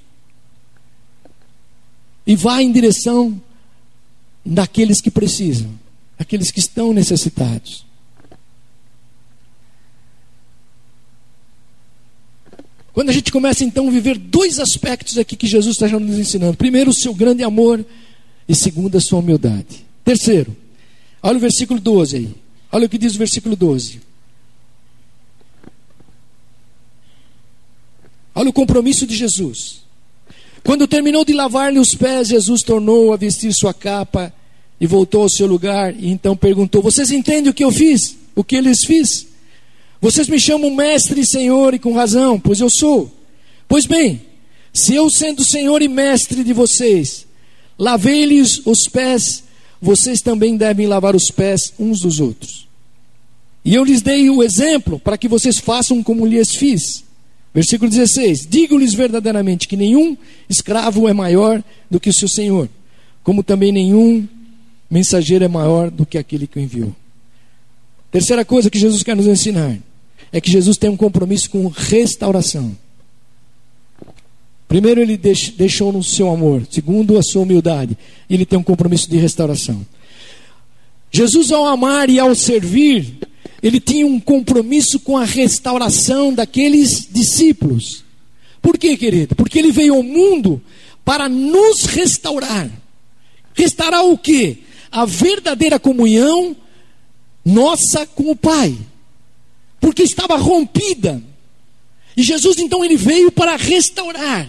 [2.26, 3.40] E vá em direção
[4.44, 5.72] daqueles que precisam,
[6.18, 7.86] daqueles que estão necessitados.
[12.92, 16.54] Quando a gente começa então a viver dois aspectos aqui que Jesus está nos ensinando:
[16.54, 17.82] primeiro, o seu grande amor,
[18.46, 19.86] e segundo, a sua humildade.
[20.04, 20.54] Terceiro,
[21.22, 22.34] olha o versículo 12 aí.
[22.70, 24.11] Olha o que diz o versículo 12.
[28.34, 29.82] Olha o compromisso de Jesus.
[30.64, 34.32] Quando terminou de lavar-lhe os pés, Jesus tornou a vestir sua capa
[34.80, 35.94] e voltou ao seu lugar.
[35.98, 38.16] E então perguntou: Vocês entendem o que eu fiz?
[38.34, 39.26] O que eles fiz?
[40.00, 43.10] Vocês me chamam mestre e senhor, e com razão, pois eu sou.
[43.68, 44.20] Pois bem,
[44.72, 47.26] se eu, sendo senhor e mestre de vocês,
[47.78, 49.44] lavei-lhes os pés,
[49.80, 52.66] vocês também devem lavar os pés uns dos outros.
[53.64, 57.04] E eu lhes dei o exemplo para que vocês façam como lhes fiz.
[57.54, 60.16] Versículo 16: Digo-lhes verdadeiramente que nenhum
[60.48, 62.68] escravo é maior do que o seu senhor,
[63.22, 64.26] como também nenhum
[64.90, 66.94] mensageiro é maior do que aquele que o enviou.
[68.10, 69.78] Terceira coisa que Jesus quer nos ensinar
[70.30, 72.76] é que Jesus tem um compromisso com restauração.
[74.68, 76.62] Primeiro, ele deixou no seu amor.
[76.70, 77.96] Segundo, a sua humildade.
[78.28, 79.86] Ele tem um compromisso de restauração.
[81.10, 83.18] Jesus, ao amar e ao servir,
[83.62, 88.04] ele tinha um compromisso com a restauração daqueles discípulos.
[88.60, 89.34] Por quê, querido?
[89.36, 90.60] Porque ele veio ao mundo
[91.04, 92.70] para nos restaurar.
[93.54, 94.58] Restaurar o quê?
[94.90, 96.56] A verdadeira comunhão
[97.44, 98.76] nossa com o Pai
[99.82, 101.20] porque estava rompida.
[102.16, 104.48] E Jesus então ele veio para restaurar.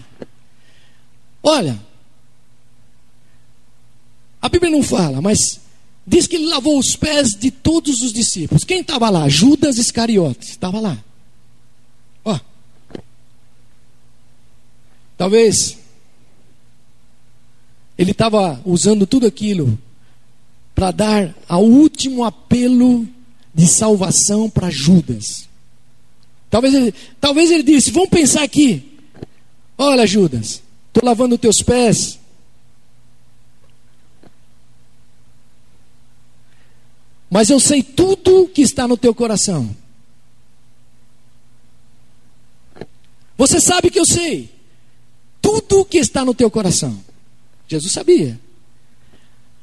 [1.41, 1.77] Olha,
[4.39, 5.59] a Bíblia não fala, mas
[6.05, 8.63] diz que ele lavou os pés de todos os discípulos.
[8.63, 9.27] Quem estava lá?
[9.29, 10.97] Judas Iscariotes estava lá.
[12.25, 12.39] Ó,
[15.17, 15.77] talvez
[17.97, 19.77] ele estava usando tudo aquilo
[20.73, 23.07] para dar ao último apelo
[23.53, 25.47] de salvação para Judas.
[26.49, 28.83] Talvez ele, talvez ele disse: Vamos pensar aqui.
[29.77, 32.19] Olha, Judas, estou lavando teus pés.
[37.33, 39.75] Mas eu sei tudo que está no teu coração.
[43.35, 44.51] Você sabe que eu sei.
[45.41, 47.03] Tudo que está no teu coração.
[47.67, 48.39] Jesus sabia.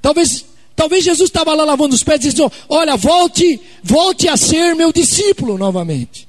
[0.02, 4.74] Talvez Talvez Jesus estava lá lavando os pés e disse: Olha, volte, volte a ser
[4.74, 6.26] meu discípulo novamente.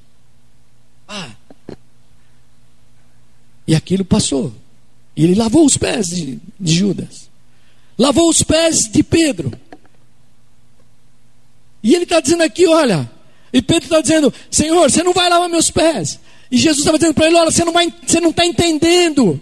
[1.08, 1.30] Ah.
[3.66, 4.54] E aquilo passou.
[5.16, 7.28] E ele lavou os pés de, de Judas,
[7.98, 9.50] lavou os pés de Pedro.
[11.82, 13.10] E ele está dizendo aqui: Olha,
[13.52, 16.18] e Pedro está dizendo: Senhor, você não vai lavar meus pés.
[16.50, 17.64] E Jesus estava dizendo para ele: Olha, você
[18.20, 19.40] não está entendendo.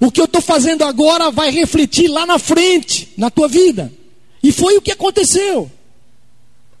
[0.00, 3.92] O que eu estou fazendo agora vai refletir lá na frente, na tua vida.
[4.42, 5.70] E foi o que aconteceu.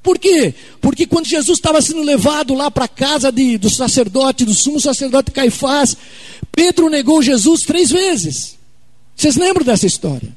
[0.02, 0.52] Por quê?
[0.80, 4.80] Porque quando Jesus estava sendo levado lá para a casa de, do sacerdote, do sumo
[4.80, 5.96] sacerdote Caifás,
[6.50, 8.58] Pedro negou Jesus três vezes.
[9.14, 10.36] Vocês lembram dessa história?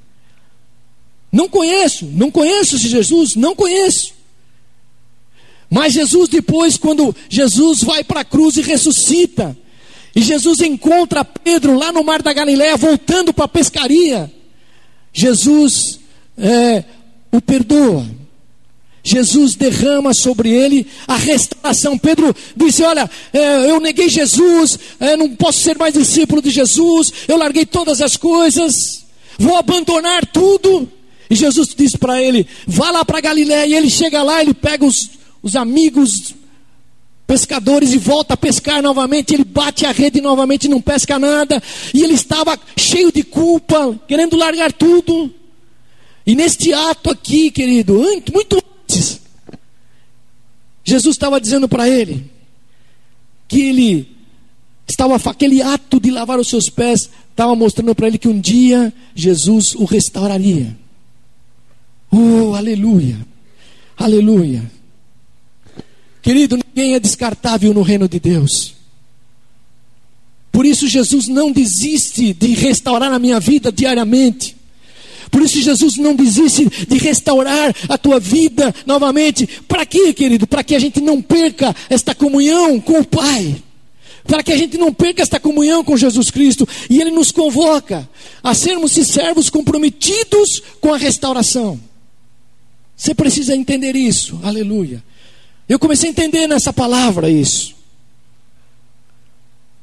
[1.31, 4.13] Não conheço, não conheço esse Jesus, não conheço.
[5.69, 9.57] Mas Jesus, depois, quando Jesus vai para a cruz e ressuscita,
[10.15, 14.31] e Jesus encontra Pedro lá no mar da Galiléia, voltando para a pescaria,
[15.11, 15.99] Jesus
[16.37, 16.83] é,
[17.31, 18.05] o perdoa.
[19.03, 21.97] Jesus derrama sobre ele a restauração.
[21.97, 27.13] Pedro disse: Olha, é, eu neguei Jesus, é, não posso ser mais discípulo de Jesus,
[27.27, 29.05] eu larguei todas as coisas,
[29.37, 30.89] vou abandonar tudo.
[31.29, 33.67] E Jesus disse para ele: Vá lá para Galiléia.
[33.67, 35.09] E ele chega lá, ele pega os,
[35.45, 36.33] os amigos
[37.27, 39.35] pescadores e volta a pescar novamente.
[39.35, 41.61] Ele bate a rede novamente, não pesca nada.
[41.93, 45.31] E ele estava cheio de culpa, querendo largar tudo.
[46.25, 47.93] E neste ato aqui, querido,
[48.33, 49.21] muito antes,
[50.83, 52.31] Jesus estava dizendo para ele
[53.47, 54.15] que ele
[54.87, 58.91] estava aquele ato de lavar os seus pés estava mostrando para ele que um dia
[59.13, 60.75] Jesus o restauraria.
[62.11, 63.17] Oh, aleluia.
[63.95, 64.74] Aleluia.
[66.25, 68.73] Querido, ninguém é descartável no reino de Deus.
[70.51, 74.57] Por isso Jesus não desiste de restaurar a minha vida diariamente.
[75.29, 79.45] Por isso Jesus não desiste de restaurar a tua vida novamente.
[79.67, 80.47] Para quê, querido?
[80.47, 83.61] Para que a gente não perca esta comunhão com o Pai.
[84.23, 86.67] Para que a gente não perca esta comunhão com Jesus Cristo.
[86.89, 88.09] E Ele nos convoca
[88.41, 91.79] a sermos servos comprometidos com a restauração.
[92.97, 94.39] Você precisa entender isso.
[94.41, 95.03] Aleluia.
[95.67, 97.75] Eu comecei a entender nessa palavra isso.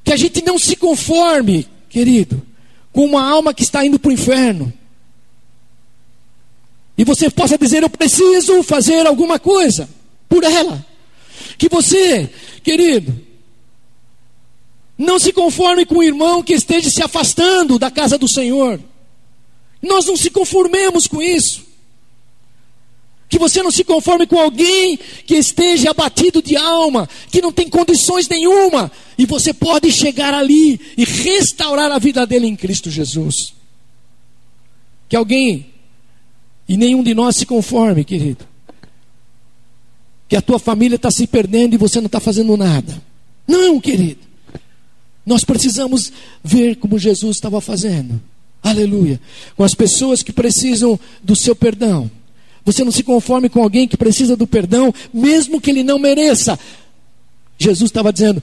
[0.04, 2.42] Que a gente não se conforme, querido,
[2.92, 4.72] com uma alma que está indo para o inferno.
[6.96, 9.88] E você possa dizer: Eu preciso fazer alguma coisa
[10.28, 10.84] por ela.
[11.58, 12.30] Que você,
[12.62, 13.18] querido,
[14.96, 18.80] não se conforme com o irmão que esteja se afastando da casa do Senhor.
[19.80, 21.71] Nós não se conformemos com isso.
[23.32, 27.66] Que você não se conforme com alguém que esteja abatido de alma, que não tem
[27.66, 33.54] condições nenhuma, e você pode chegar ali e restaurar a vida dele em Cristo Jesus.
[35.08, 35.64] Que alguém,
[36.68, 38.46] e nenhum de nós se conforme, querido,
[40.28, 43.02] que a tua família está se perdendo e você não está fazendo nada.
[43.48, 44.20] Não, querido.
[45.24, 46.12] Nós precisamos
[46.44, 48.20] ver como Jesus estava fazendo.
[48.62, 49.18] Aleluia.
[49.56, 52.10] Com as pessoas que precisam do seu perdão.
[52.64, 56.59] Você não se conforme com alguém que precisa do perdão, mesmo que ele não mereça.
[57.59, 58.42] Jesus estava dizendo: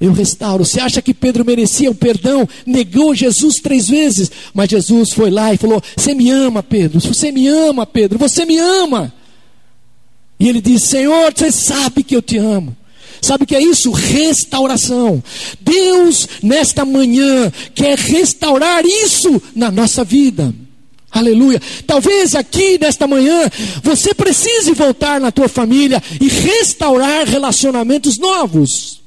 [0.00, 0.64] Eu restauro.
[0.64, 2.48] Você acha que Pedro merecia o perdão?
[2.66, 4.30] Negou Jesus três vezes.
[4.52, 7.00] Mas Jesus foi lá e falou: Você me ama, Pedro.
[7.00, 8.18] Você me ama, Pedro.
[8.18, 9.12] Você me ama.
[10.38, 12.76] E ele disse: Senhor, você sabe que eu te amo.
[13.20, 13.90] Sabe o que é isso?
[13.90, 15.22] Restauração.
[15.60, 20.54] Deus, nesta manhã, quer restaurar isso na nossa vida.
[21.10, 21.60] Aleluia.
[21.86, 23.50] Talvez aqui nesta manhã
[23.82, 29.02] você precise voltar na tua família e restaurar relacionamentos novos.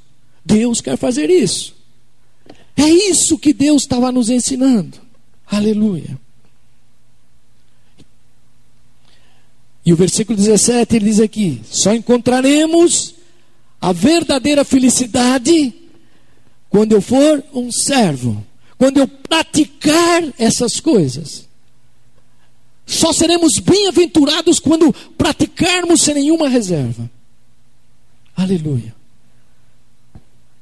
[0.46, 1.74] Deus quer fazer isso.
[2.76, 5.00] É isso que Deus estava nos ensinando.
[5.48, 6.20] Aleluia.
[9.86, 13.16] E o versículo 17 ele diz aqui: só encontraremos
[13.80, 15.74] a verdadeira felicidade
[16.70, 18.46] quando eu for um servo,
[18.78, 21.48] quando eu praticar essas coisas.
[22.86, 27.10] Só seremos bem-aventurados quando praticarmos sem nenhuma reserva.
[28.36, 28.94] Aleluia.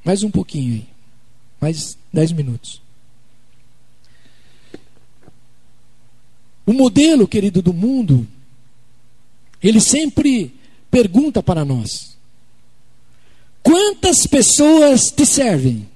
[0.03, 0.87] Mais um pouquinho aí.
[1.59, 2.81] Mais dez minutos.
[6.65, 8.27] O modelo, querido, do mundo,
[9.61, 10.53] ele sempre
[10.89, 12.17] pergunta para nós:
[13.63, 15.89] quantas pessoas te servem?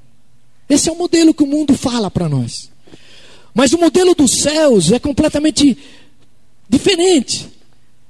[0.68, 2.72] Esse é o modelo que o mundo fala para nós.
[3.54, 5.78] Mas o modelo dos céus é completamente
[6.70, 7.50] diferente.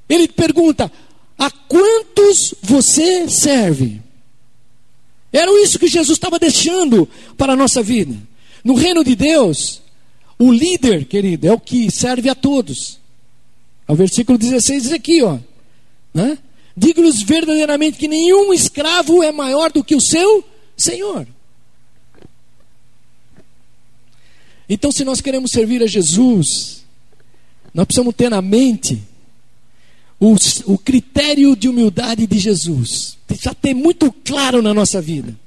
[0.08, 0.92] Ele pergunta:
[1.38, 4.02] a quantos você serve?
[5.32, 8.16] Era isso que Jesus estava deixando para a nossa vida.
[8.64, 9.82] No reino de Deus,
[10.40, 13.00] o líder, querido, é o que serve a todos.
[13.88, 15.38] O versículo 16 diz aqui, ó.
[16.14, 16.38] Né?
[16.76, 20.44] Digo-lhes verdadeiramente que nenhum escravo é maior do que o seu
[20.76, 21.28] senhor.
[24.68, 26.85] Então, se nós queremos servir a Jesus,
[27.76, 29.04] nós precisamos ter na mente
[30.18, 30.34] o,
[30.66, 33.18] o critério de humildade de Jesus.
[33.28, 35.38] Precisa ter muito claro na nossa vida.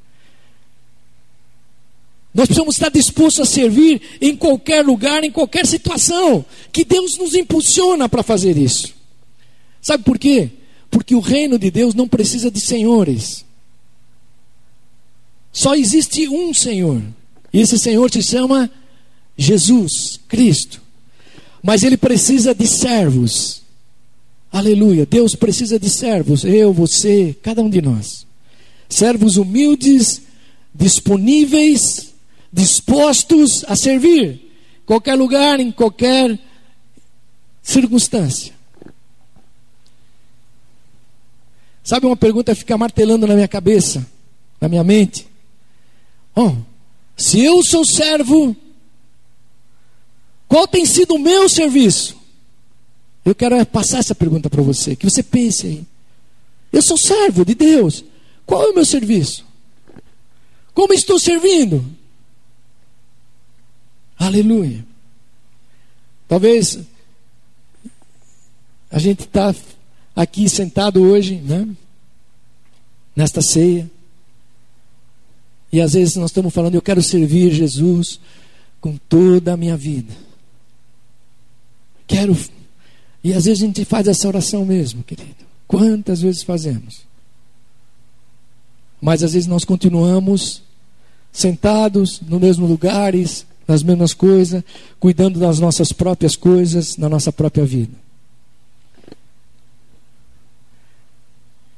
[2.35, 6.45] Nós precisamos estar dispostos a servir em qualquer lugar, em qualquer situação.
[6.71, 8.95] Que Deus nos impulsiona para fazer isso.
[9.81, 10.51] Sabe por quê?
[10.91, 13.43] Porque o reino de Deus não precisa de senhores.
[15.51, 17.03] Só existe um Senhor.
[17.55, 18.71] E esse Senhor se chama
[19.35, 20.88] Jesus Cristo
[21.68, 23.61] mas ele precisa de servos.
[24.50, 25.04] Aleluia.
[25.04, 26.42] Deus precisa de servos.
[26.42, 28.26] Eu, você, cada um de nós.
[28.88, 30.22] Servos humildes,
[30.74, 32.14] disponíveis,
[32.50, 34.50] dispostos a servir.
[34.87, 36.38] Qualquer lugar, em qualquer
[37.62, 38.54] circunstância.
[41.85, 44.07] Sabe uma pergunta fica martelando na minha cabeça,
[44.59, 45.28] na minha mente?
[47.14, 48.57] Se eu sou servo
[50.49, 52.17] qual tem sido o meu serviço?
[53.25, 55.87] Eu quero passar essa pergunta para você, que você pense aí.
[56.73, 58.03] Eu sou servo de Deus.
[58.46, 59.44] Qual é o meu serviço?
[60.73, 61.85] Como estou servindo?
[64.19, 64.85] Aleluia.
[66.27, 66.79] Talvez
[68.90, 69.55] a gente está
[70.17, 71.69] aqui sentado hoje, né?
[73.15, 73.90] Nesta ceia.
[75.71, 78.19] E às vezes nós estamos falando, eu quero servir Jesus
[78.81, 80.27] com toda a minha vida.
[82.09, 82.37] Quero.
[83.23, 85.46] E às vezes a gente faz essa oração mesmo, querido.
[85.69, 87.02] Quantas vezes fazemos?
[89.00, 90.63] Mas às vezes nós continuamos
[91.31, 94.65] sentados no mesmo lugares, nas mesmas coisas,
[94.98, 97.92] cuidando das nossas próprias coisas, na nossa própria vida.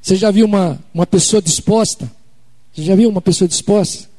[0.01, 2.09] Você já viu uma, uma pessoa disposta?
[2.73, 4.09] Você já viu uma pessoa disposta?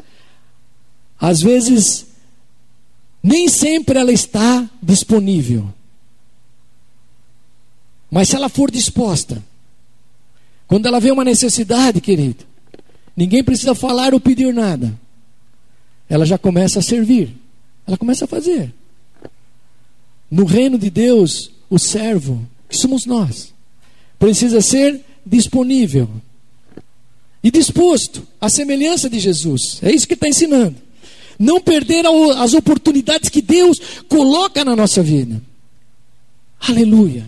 [1.18, 2.06] Às vezes,
[3.22, 5.72] nem sempre ela está disponível.
[8.12, 9.42] Mas se ela for disposta,
[10.66, 12.44] quando ela vê uma necessidade, querido,
[13.16, 14.92] ninguém precisa falar ou pedir nada.
[16.10, 17.34] Ela já começa a servir.
[17.86, 18.70] Ela começa a fazer.
[20.30, 23.54] No reino de Deus, o servo, que somos nós,
[24.18, 26.06] precisa ser disponível
[27.42, 29.78] e disposto à semelhança de Jesus.
[29.82, 30.76] É isso que está ensinando.
[31.38, 32.04] Não perder
[32.36, 35.40] as oportunidades que Deus coloca na nossa vida.
[36.60, 37.26] Aleluia.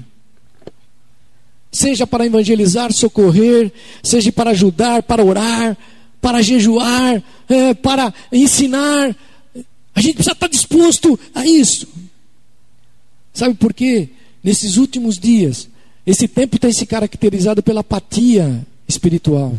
[1.75, 5.77] Seja para evangelizar, socorrer, seja para ajudar, para orar,
[6.21, 9.17] para jejuar, é, para ensinar.
[9.93, 11.89] A gente precisa estar disposto a isso.
[13.33, 14.11] Sabe por quê?
[14.43, 15.69] Nesses últimos dias,
[16.07, 19.59] esse tempo tem se caracterizado pela apatia espiritual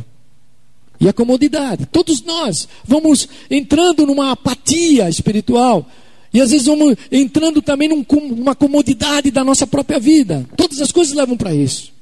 [1.02, 1.86] e a comodidade.
[1.86, 5.86] Todos nós vamos entrando numa apatia espiritual.
[6.34, 10.48] E às vezes vamos entrando também numa comodidade da nossa própria vida.
[10.56, 11.95] Todas as coisas levam para isso.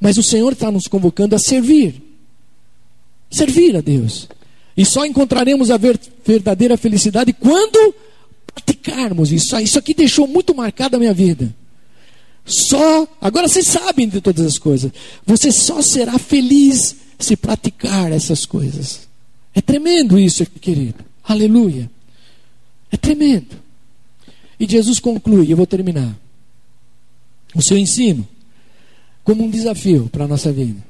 [0.00, 2.02] Mas o Senhor está nos convocando a servir.
[3.30, 4.28] Servir a Deus.
[4.76, 7.94] E só encontraremos a verdadeira felicidade quando
[8.46, 9.58] praticarmos isso.
[9.58, 11.54] Isso aqui deixou muito marcada a minha vida.
[12.44, 14.92] Só, agora vocês sabem de todas as coisas.
[15.24, 19.08] Você só será feliz se praticar essas coisas.
[19.54, 21.04] É tremendo isso, querido.
[21.22, 21.90] Aleluia.
[22.90, 23.56] É tremendo.
[24.58, 26.16] E Jesus conclui, eu vou terminar.
[27.54, 28.26] O seu ensino
[29.24, 30.80] como um desafio para a nossa vida.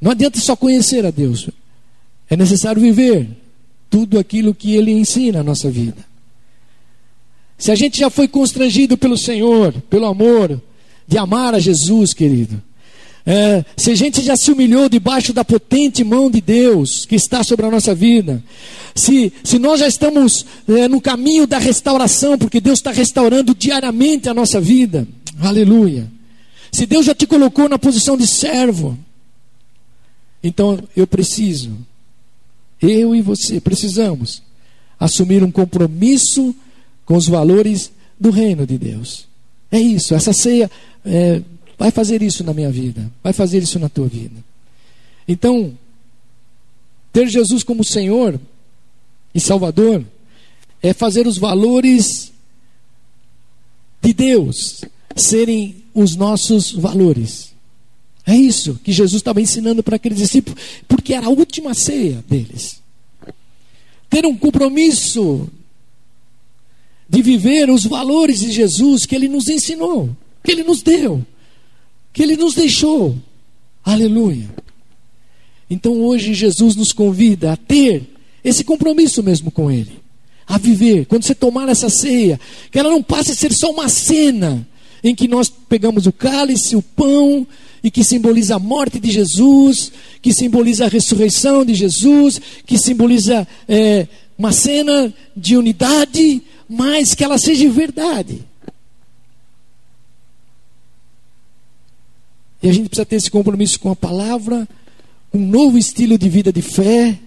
[0.00, 1.48] Não adianta só conhecer a Deus.
[2.28, 3.28] É necessário viver
[3.88, 6.04] tudo aquilo que Ele ensina à nossa vida.
[7.56, 10.60] Se a gente já foi constrangido pelo Senhor, pelo amor
[11.06, 12.60] de amar a Jesus, querido.
[13.24, 17.44] É, se a gente já se humilhou debaixo da potente mão de Deus que está
[17.44, 18.42] sobre a nossa vida,
[18.96, 24.28] se, se nós já estamos é, no caminho da restauração, porque Deus está restaurando diariamente
[24.28, 25.06] a nossa vida,
[25.40, 26.10] aleluia.
[26.70, 28.98] Se Deus já te colocou na posição de servo,
[30.42, 31.76] então eu preciso,
[32.80, 34.42] eu e você precisamos
[34.98, 36.54] assumir um compromisso
[37.04, 39.26] com os valores do reino de Deus.
[39.70, 40.70] É isso, essa ceia
[41.04, 41.42] é,
[41.78, 44.42] vai fazer isso na minha vida, vai fazer isso na tua vida.
[45.26, 45.76] Então,
[47.12, 48.40] ter Jesus como Senhor
[49.34, 50.04] e Salvador
[50.82, 52.32] é fazer os valores
[54.00, 54.82] de Deus
[55.16, 57.52] serem os nossos valores.
[58.26, 62.80] É isso que Jesus estava ensinando para aqueles discípulos, porque era a última ceia deles.
[64.08, 65.48] Ter um compromisso
[67.08, 71.24] de viver os valores de Jesus que ele nos ensinou, que ele nos deu,
[72.12, 73.16] que ele nos deixou.
[73.84, 74.48] Aleluia.
[75.68, 78.08] Então hoje Jesus nos convida a ter
[78.44, 80.00] esse compromisso mesmo com ele,
[80.46, 81.06] a viver.
[81.06, 82.38] Quando você tomar essa ceia,
[82.70, 84.66] que ela não passe a ser só uma cena
[85.02, 87.46] em que nós pegamos o cálice, o pão,
[87.82, 93.46] e que simboliza a morte de Jesus, que simboliza a ressurreição de Jesus, que simboliza
[93.68, 94.06] é,
[94.38, 98.44] uma cena de unidade, mas que ela seja verdade.
[102.62, 104.68] E a gente precisa ter esse compromisso com a palavra,
[105.34, 107.18] um novo estilo de vida de fé.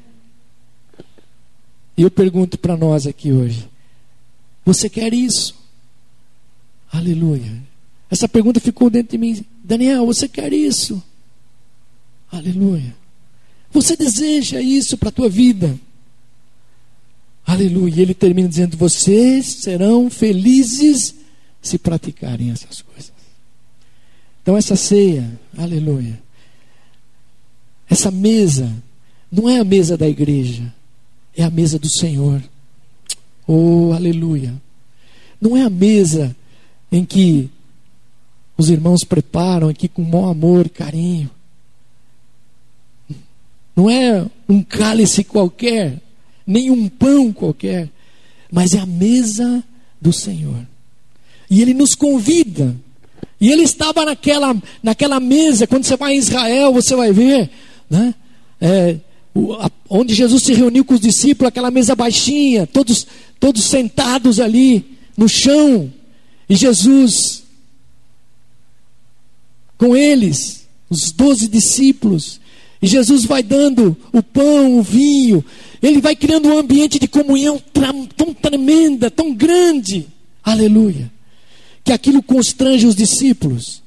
[1.97, 3.67] E eu pergunto para nós aqui hoje:
[4.63, 5.64] você quer isso?
[6.95, 7.61] Aleluia.
[8.09, 9.45] Essa pergunta ficou dentro de mim.
[9.61, 11.03] Daniel, você quer isso?
[12.31, 12.95] Aleluia.
[13.69, 15.77] Você deseja isso para a tua vida?
[17.45, 18.01] Aleluia.
[18.01, 21.15] Ele termina dizendo: Vocês serão felizes
[21.61, 23.11] se praticarem essas coisas.
[24.41, 26.21] Então, essa ceia, aleluia.
[27.89, 28.71] Essa mesa,
[29.29, 30.73] não é a mesa da igreja,
[31.35, 32.41] é a mesa do Senhor.
[33.45, 34.53] Oh, aleluia.
[35.41, 36.33] Não é a mesa
[36.95, 37.49] em que
[38.57, 41.29] os irmãos preparam aqui com maior amor e carinho.
[43.75, 46.01] Não é um cálice qualquer,
[46.47, 47.89] nem um pão qualquer,
[48.49, 49.61] mas é a mesa
[49.99, 50.65] do Senhor.
[51.49, 52.73] E Ele nos convida.
[53.41, 57.49] E Ele estava naquela, naquela mesa, quando você vai em Israel, você vai ver,
[57.89, 58.15] né?
[58.61, 58.95] É,
[59.89, 63.05] onde Jesus se reuniu com os discípulos, aquela mesa baixinha, todos,
[63.37, 65.91] todos sentados ali no chão,
[66.49, 67.43] e Jesus
[69.77, 72.39] com eles, os doze discípulos,
[72.81, 75.43] E Jesus vai dando o pão, o vinho,
[75.81, 77.59] ele vai criando um ambiente de comunhão
[78.15, 80.07] tão tremenda, tão grande.
[80.43, 81.11] Aleluia.
[81.83, 83.81] Que aquilo constrange os discípulos,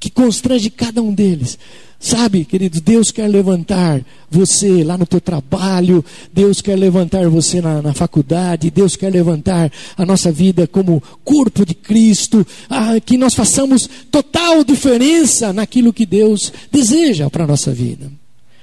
[0.00, 1.58] que constrange cada um deles.
[2.00, 7.82] Sabe, querido, Deus quer levantar você lá no teu trabalho, Deus quer levantar você na,
[7.82, 13.34] na faculdade, Deus quer levantar a nossa vida como corpo de Cristo, ah, que nós
[13.34, 18.12] façamos total diferença naquilo que Deus deseja para a nossa vida.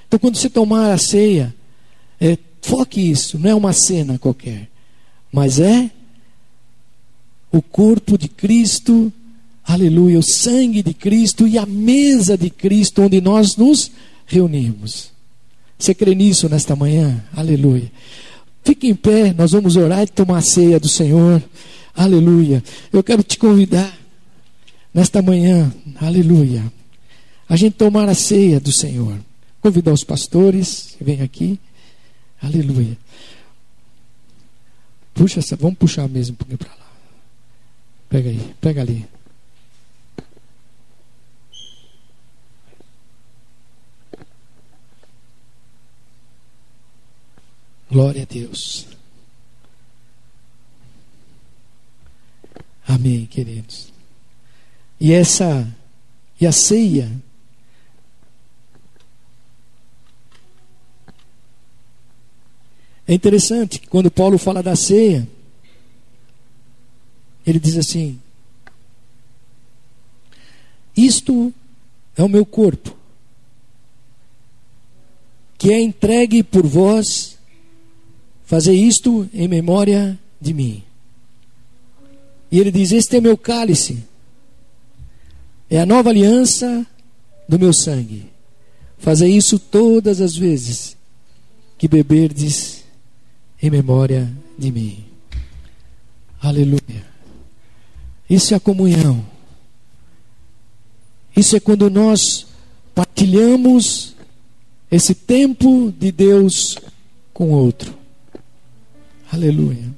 [0.08, 1.54] Então, quando você tomar a ceia,
[2.22, 4.70] é, foque isso, não é uma cena qualquer,
[5.30, 5.92] mas é
[7.52, 9.12] o corpo de Cristo
[9.66, 13.92] aleluia, o sangue de Cristo e a mesa de Cristo onde nós nos
[14.26, 15.12] reunimos.
[15.78, 17.24] Você crê nisso nesta manhã?
[17.36, 17.92] Aleluia.
[18.64, 21.44] Fique em pé, nós vamos orar e tomar a ceia do Senhor.
[21.96, 22.64] Aleluia.
[22.92, 23.96] Eu quero te convidar
[24.94, 26.64] nesta manhã, aleluia,
[27.50, 29.20] a gente tomar a ceia do Senhor.
[29.62, 31.60] Convidar os pastores, vem aqui.
[32.42, 32.98] Aleluia.
[35.14, 36.92] Puxa, vamos puxar mesmo um pouquinho para lá.
[38.10, 39.06] Pega aí, pega ali.
[47.96, 48.88] Glória a Deus.
[52.86, 53.88] Amém, queridos.
[55.00, 55.66] E essa
[56.38, 57.10] e a ceia
[63.08, 65.26] É interessante que quando Paulo fala da ceia,
[67.48, 68.20] ele diz assim:
[70.98, 71.54] Isto
[72.18, 72.94] é o meu corpo,
[75.58, 77.35] que é entregue por vós
[78.46, 80.84] Fazer isto em memória de mim.
[82.52, 84.04] E ele diz: Este é meu cálice,
[85.70, 86.86] é a nova aliança
[87.50, 88.30] do meu sangue.
[88.98, 90.96] Fazer isso todas as vezes
[91.78, 92.84] que beberdes
[93.62, 95.04] em memória de mim.
[96.42, 97.06] Aleluia.
[98.30, 99.26] Isso é a comunhão.
[101.36, 102.48] Isso é quando nós
[102.94, 104.16] partilhamos
[104.90, 106.78] esse tempo de Deus
[107.34, 108.05] com outro.
[109.36, 109.94] Aleluia.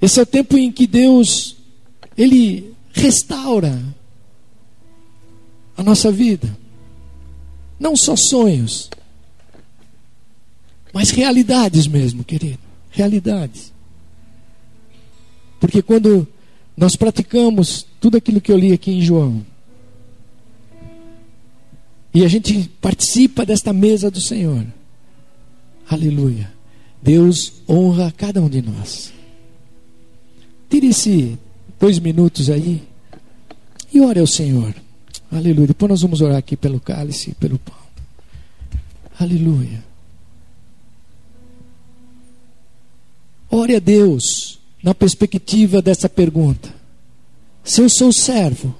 [0.00, 1.56] Esse é o tempo em que Deus
[2.16, 3.82] ele restaura
[5.76, 6.56] a nossa vida.
[7.78, 8.88] Não só sonhos,
[10.92, 12.60] mas realidades mesmo, querido.
[12.92, 13.72] Realidades.
[15.58, 16.26] Porque quando
[16.76, 19.44] nós praticamos tudo aquilo que eu li aqui em João,
[22.14, 24.64] e a gente participa desta mesa do Senhor,
[25.88, 26.52] Aleluia.
[27.02, 29.12] Deus honra cada um de nós.
[30.68, 31.38] Tire-se
[31.80, 32.82] dois minutos aí
[33.92, 34.74] e ore ao Senhor.
[35.30, 35.68] Aleluia.
[35.68, 37.74] Depois nós vamos orar aqui pelo cálice e pelo pão.
[39.18, 39.82] Aleluia.
[43.50, 46.74] Ore a Deus na perspectiva dessa pergunta.
[47.64, 48.74] Se eu sou servo,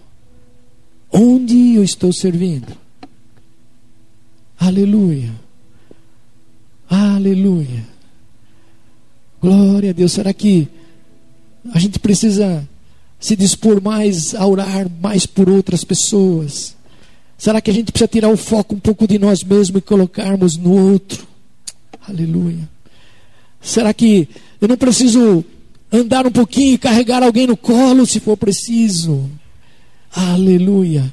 [1.10, 2.76] onde eu estou servindo?
[4.58, 5.47] Aleluia.
[6.88, 7.86] Aleluia.
[9.40, 10.12] Glória a Deus.
[10.12, 10.68] Será que
[11.72, 12.66] a gente precisa
[13.20, 16.76] se dispor mais a orar mais por outras pessoas?
[17.36, 20.56] Será que a gente precisa tirar o foco um pouco de nós mesmos e colocarmos
[20.56, 21.26] no outro?
[22.08, 22.68] Aleluia.
[23.60, 24.28] Será que
[24.60, 25.44] eu não preciso
[25.92, 29.28] andar um pouquinho e carregar alguém no colo se for preciso?
[30.12, 31.12] Aleluia.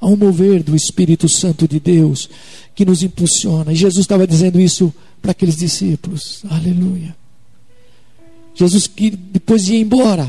[0.00, 2.28] Há um mover do Espírito Santo de Deus
[2.74, 3.72] que nos impulsiona.
[3.72, 4.92] E Jesus estava dizendo isso
[5.22, 6.42] para aqueles discípulos.
[6.50, 7.16] Aleluia.
[8.54, 10.28] Jesus que depois ia embora,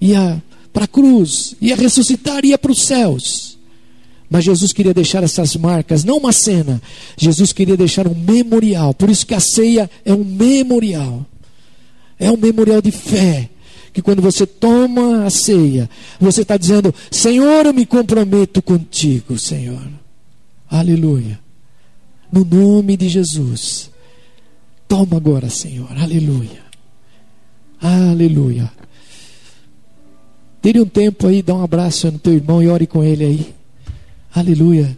[0.00, 0.42] ia
[0.72, 3.58] para a cruz, ia ressuscitar, ia para os céus.
[4.30, 6.80] Mas Jesus queria deixar essas marcas, não uma cena.
[7.16, 8.94] Jesus queria deixar um memorial.
[8.94, 11.26] Por isso que a ceia é um memorial.
[12.18, 13.50] É um memorial de fé.
[13.92, 15.88] Que quando você toma a ceia,
[16.18, 19.86] você está dizendo: Senhor, eu me comprometo contigo, Senhor.
[20.68, 21.38] Aleluia.
[22.32, 23.93] No nome de Jesus.
[24.88, 25.90] Toma agora, Senhor.
[25.98, 26.62] Aleluia.
[27.80, 28.70] Aleluia.
[30.62, 33.54] Tire um tempo aí, dá um abraço no teu irmão e ore com ele aí.
[34.34, 34.96] Aleluia.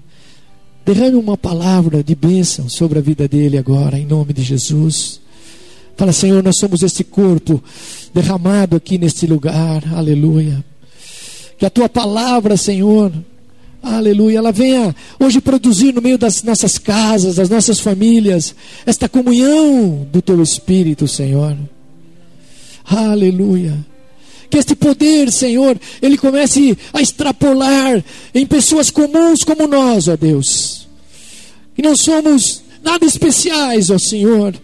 [0.84, 5.20] Derrame uma palavra de bênção sobre a vida dele agora, em nome de Jesus.
[5.96, 7.62] Fala, Senhor, nós somos esse corpo
[8.14, 9.82] derramado aqui neste lugar.
[9.92, 10.64] Aleluia.
[11.58, 13.12] Que a tua palavra, Senhor,
[13.82, 14.38] Aleluia.
[14.38, 18.54] Ela venha hoje produzir no meio das nossas casas, das nossas famílias,
[18.84, 21.56] esta comunhão do teu Espírito, Senhor.
[22.84, 23.76] Aleluia.
[24.48, 28.04] Que este poder, Senhor, ele comece a extrapolar
[28.34, 30.86] em pessoas comuns como nós, ó Deus.
[31.76, 34.54] E não somos nada especiais, ó Senhor.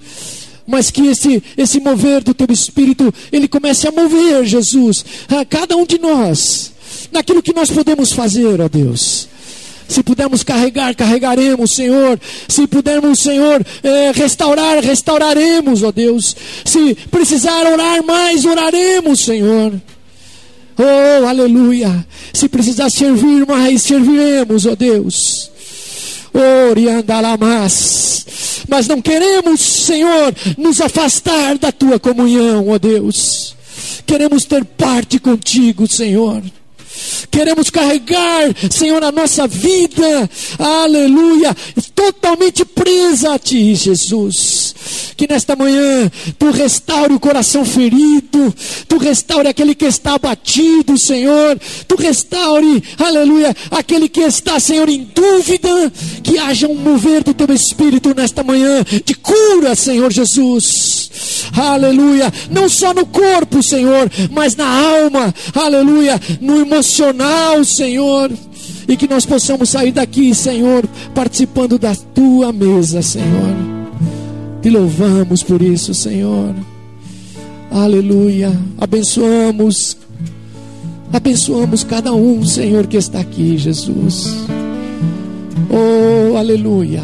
[0.66, 5.76] Mas que esse, esse mover do teu espírito, ele comece a mover, Jesus, a cada
[5.76, 6.71] um de nós,
[7.12, 9.28] naquilo que nós podemos fazer, ó Deus.
[9.88, 12.18] Se pudermos carregar, carregaremos, Senhor.
[12.48, 16.34] Se pudermos, Senhor, é, restaurar, restauraremos, ó Deus.
[16.64, 19.74] Se precisar orar mais, oraremos, Senhor.
[20.78, 22.06] Oh, aleluia.
[22.32, 25.50] Se precisar servir mais, serviremos, ó Deus.
[26.70, 28.24] Oriandalamas.
[28.68, 33.54] Mas não queremos, Senhor, nos afastar da tua comunhão, ó Deus.
[34.06, 36.42] Queremos ter parte contigo, Senhor.
[37.30, 40.28] Queremos carregar, Senhor, a nossa vida,
[40.58, 41.56] aleluia,
[41.94, 44.74] totalmente presa a Ti, Jesus.
[45.16, 48.54] Que nesta manhã Tu restaure o coração ferido,
[48.86, 51.58] Tu restaure aquele que está abatido, Senhor.
[51.88, 55.90] Tu restaure, aleluia, aquele que está, Senhor, em dúvida.
[56.22, 61.10] Que haja um mover do Teu Espírito nesta manhã de cura, Senhor Jesus.
[61.56, 66.81] Aleluia, não só no corpo, Senhor, mas na alma, aleluia, no emocional
[67.64, 68.30] Senhor,
[68.88, 73.56] e que nós possamos sair daqui, Senhor, participando da tua mesa, Senhor.
[74.60, 76.54] Te louvamos por isso, Senhor.
[77.70, 78.52] Aleluia.
[78.78, 79.96] Abençoamos,
[81.12, 84.26] abençoamos cada um, Senhor, que está aqui, Jesus.
[85.70, 87.02] Oh, aleluia.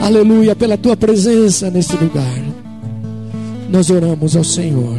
[0.00, 2.51] Aleluia, pela tua presença nesse lugar.
[3.72, 4.98] Nós oramos ao Senhor.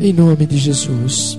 [0.00, 1.36] Em nome de Jesus.